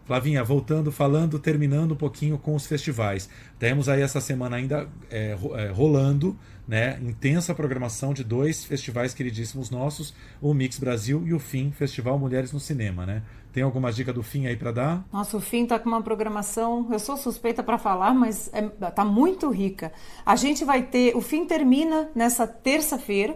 [0.08, 3.30] Flavinha, voltando, falando, terminando um pouquinho com os festivais.
[3.60, 6.98] Temos aí essa semana ainda é, é, rolando, né?
[7.02, 12.54] Intensa programação de dois festivais queridíssimos nossos, o Mix Brasil e o FIM, Festival Mulheres
[12.54, 13.22] no Cinema, né?
[13.52, 15.06] Tem alguma dica do FIM aí para dar?
[15.12, 19.04] Nossa, o FIM tá com uma programação, eu sou suspeita para falar, mas é, tá
[19.04, 19.92] muito rica.
[20.26, 23.36] A gente vai ter, o FIM termina nessa terça-feira,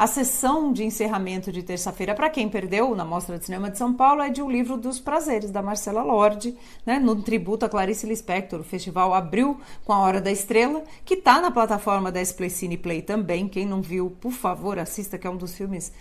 [0.00, 3.92] a sessão de encerramento de terça-feira, para quem perdeu na Mostra de Cinema de São
[3.92, 8.06] Paulo, é de O Livro dos Prazeres, da Marcela Lorde, né, no tributo a Clarice
[8.06, 8.60] Lispector.
[8.60, 13.02] O festival abriu com A Hora da Estrela, que está na plataforma da Splecine Play
[13.02, 13.46] também.
[13.46, 15.92] Quem não viu, por favor, assista, que é um dos filmes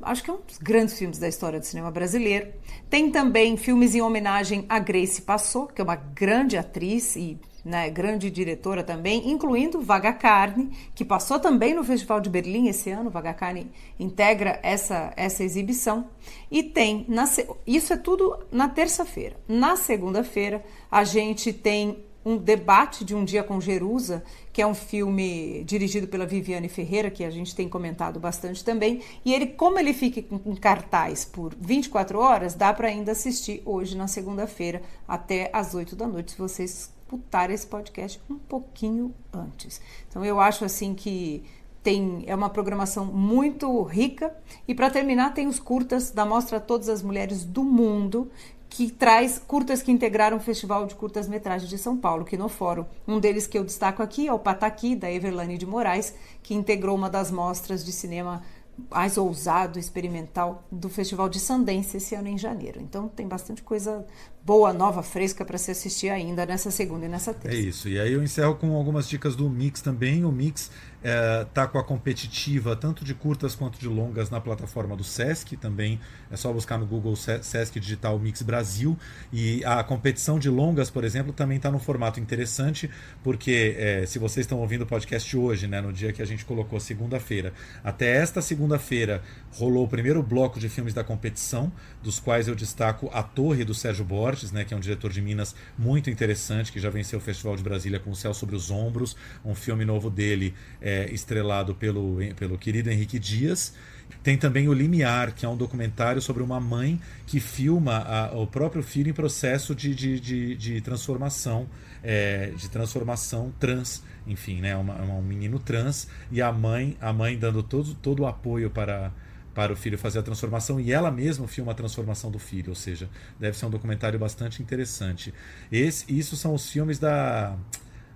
[0.00, 2.52] acho que é um dos grandes filmes da história do cinema brasileiro.
[2.88, 7.36] Tem também filmes em homenagem a Grace Passou, que é uma grande atriz e
[7.68, 12.90] né, grande diretora também, incluindo Vaga Carne, que passou também no Festival de Berlim esse
[12.90, 13.10] ano.
[13.10, 16.08] Vaga Carne integra essa, essa exibição.
[16.50, 17.24] E tem, na,
[17.66, 19.36] isso é tudo na terça-feira.
[19.46, 24.74] Na segunda-feira, a gente tem um debate de Um Dia com Jerusa, que é um
[24.74, 29.02] filme dirigido pela Viviane Ferreira, que a gente tem comentado bastante também.
[29.24, 33.94] E ele, como ele fica em cartaz por 24 horas, dá para ainda assistir hoje
[33.96, 39.80] na segunda-feira até às 8 da noite, se vocês escutar esse podcast um pouquinho antes.
[40.08, 41.42] Então eu acho assim que
[41.82, 44.34] tem é uma programação muito rica
[44.66, 48.30] e para terminar tem os curtas da mostra todas as mulheres do mundo
[48.68, 52.50] que traz curtas que integraram o Festival de Curtas Metragens de São Paulo, que no
[52.50, 52.84] fórum.
[53.06, 56.94] Um deles que eu destaco aqui é o Pataqui, da Everlane de Moraes, que integrou
[56.94, 58.42] uma das mostras de cinema
[58.90, 62.80] mais ousado, experimental do Festival de Sundance esse ano em janeiro.
[62.80, 64.06] Então tem bastante coisa
[64.44, 67.56] boa, nova, fresca para se assistir ainda nessa segunda e nessa terça.
[67.56, 67.88] É isso.
[67.88, 70.24] E aí eu encerro com algumas dicas do Mix também.
[70.24, 70.70] O Mix
[71.02, 75.56] está é, com a competitiva tanto de curtas quanto de longas na plataforma do Sesc
[75.56, 76.00] também.
[76.30, 78.98] É só buscar no Google Sesc Digital Mix Brasil.
[79.32, 82.90] E a competição de longas, por exemplo, também está num formato interessante,
[83.22, 86.44] porque é, se vocês estão ouvindo o podcast hoje, né, no dia que a gente
[86.44, 87.52] colocou segunda-feira,
[87.84, 89.22] até esta segunda-feira
[89.52, 91.72] rolou o primeiro bloco de filmes da competição,
[92.02, 95.22] dos quais eu destaco A Torre do Sérgio Borges, né, que é um diretor de
[95.22, 98.70] Minas muito interessante, que já venceu o Festival de Brasília com O Céu sobre os
[98.70, 103.74] Ombros, um filme novo dele é, estrelado pelo, pelo querido Henrique Dias.
[104.22, 108.46] Tem também o Limiar, que é um documentário sobre uma mãe que filma a, o
[108.46, 111.68] próprio filho em processo de, de, de, de transformação,
[112.02, 117.38] é, de transformação trans, enfim, né, uma, um menino trans e a mãe, a mãe
[117.38, 119.12] dando todo, todo o apoio para
[119.58, 122.76] para o filho fazer a transformação e ela mesma filma a transformação do filho, ou
[122.76, 123.10] seja,
[123.40, 125.34] deve ser um documentário bastante interessante.
[125.72, 127.56] Esse, isso são os filmes da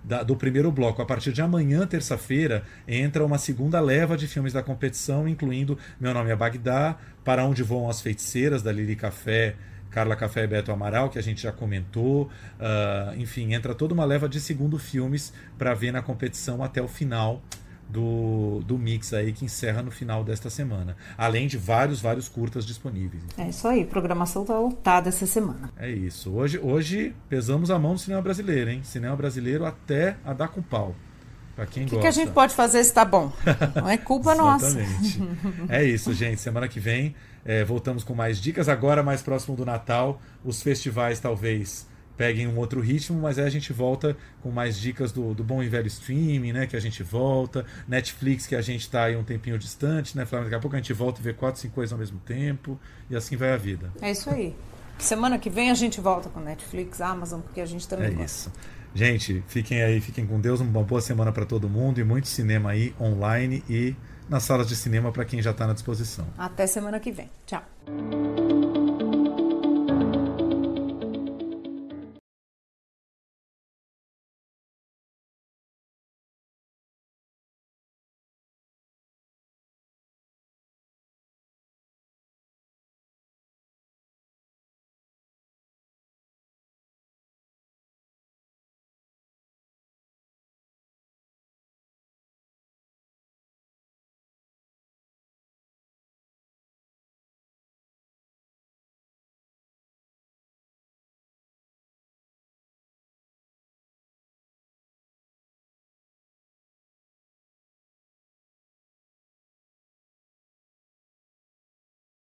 [0.03, 1.01] da, do primeiro bloco.
[1.01, 6.13] A partir de amanhã, terça-feira, entra uma segunda leva de filmes da competição, incluindo Meu
[6.13, 9.55] Nome é Bagdá, Para Onde Vão as Feiticeiras, da Lili Café,
[9.89, 12.23] Carla Café e Beto Amaral, que a gente já comentou.
[12.59, 16.87] Uh, enfim, entra toda uma leva de segundo filmes para ver na competição até o
[16.87, 17.41] final
[17.93, 20.97] do, do mix aí que encerra no final desta semana.
[21.15, 23.23] Além de vários, vários curtas disponíveis.
[23.37, 25.71] É isso aí, programação tá lotada essa semana.
[25.77, 26.31] É isso.
[26.31, 28.81] Hoje, hoje pesamos a mão do cinema brasileiro, hein?
[28.83, 30.95] Cinema brasileiro até a dar com pau.
[31.55, 32.01] Pra quem o que, gosta.
[32.01, 33.31] que a gente pode fazer se tá bom?
[33.75, 34.65] Não é culpa nossa.
[34.65, 35.21] Exatamente.
[35.69, 36.41] é isso, gente.
[36.41, 37.13] Semana que vem
[37.45, 38.67] é, voltamos com mais dicas.
[38.67, 41.85] Agora, mais próximo do Natal, os festivais talvez
[42.17, 45.63] peguem um outro ritmo, mas aí a gente volta com mais dicas do, do bom
[45.63, 46.67] e velho streaming, né?
[46.67, 50.25] Que a gente volta, Netflix, que a gente está aí um tempinho distante, né?
[50.25, 52.79] Flávio, daqui a pouco a gente volta e vê quatro, cinco coisas ao mesmo tempo,
[53.09, 53.91] e assim vai a vida.
[54.01, 54.55] É isso aí.
[54.99, 58.25] Semana que vem a gente volta com Netflix, Amazon, porque a gente também É gosta.
[58.25, 58.51] isso.
[58.95, 62.69] Gente, fiquem aí, fiquem com Deus, uma boa semana para todo mundo e muito cinema
[62.69, 63.95] aí online e
[64.29, 66.27] nas salas de cinema para quem já está na disposição.
[66.37, 67.29] Até semana que vem.
[67.47, 67.63] Tchau.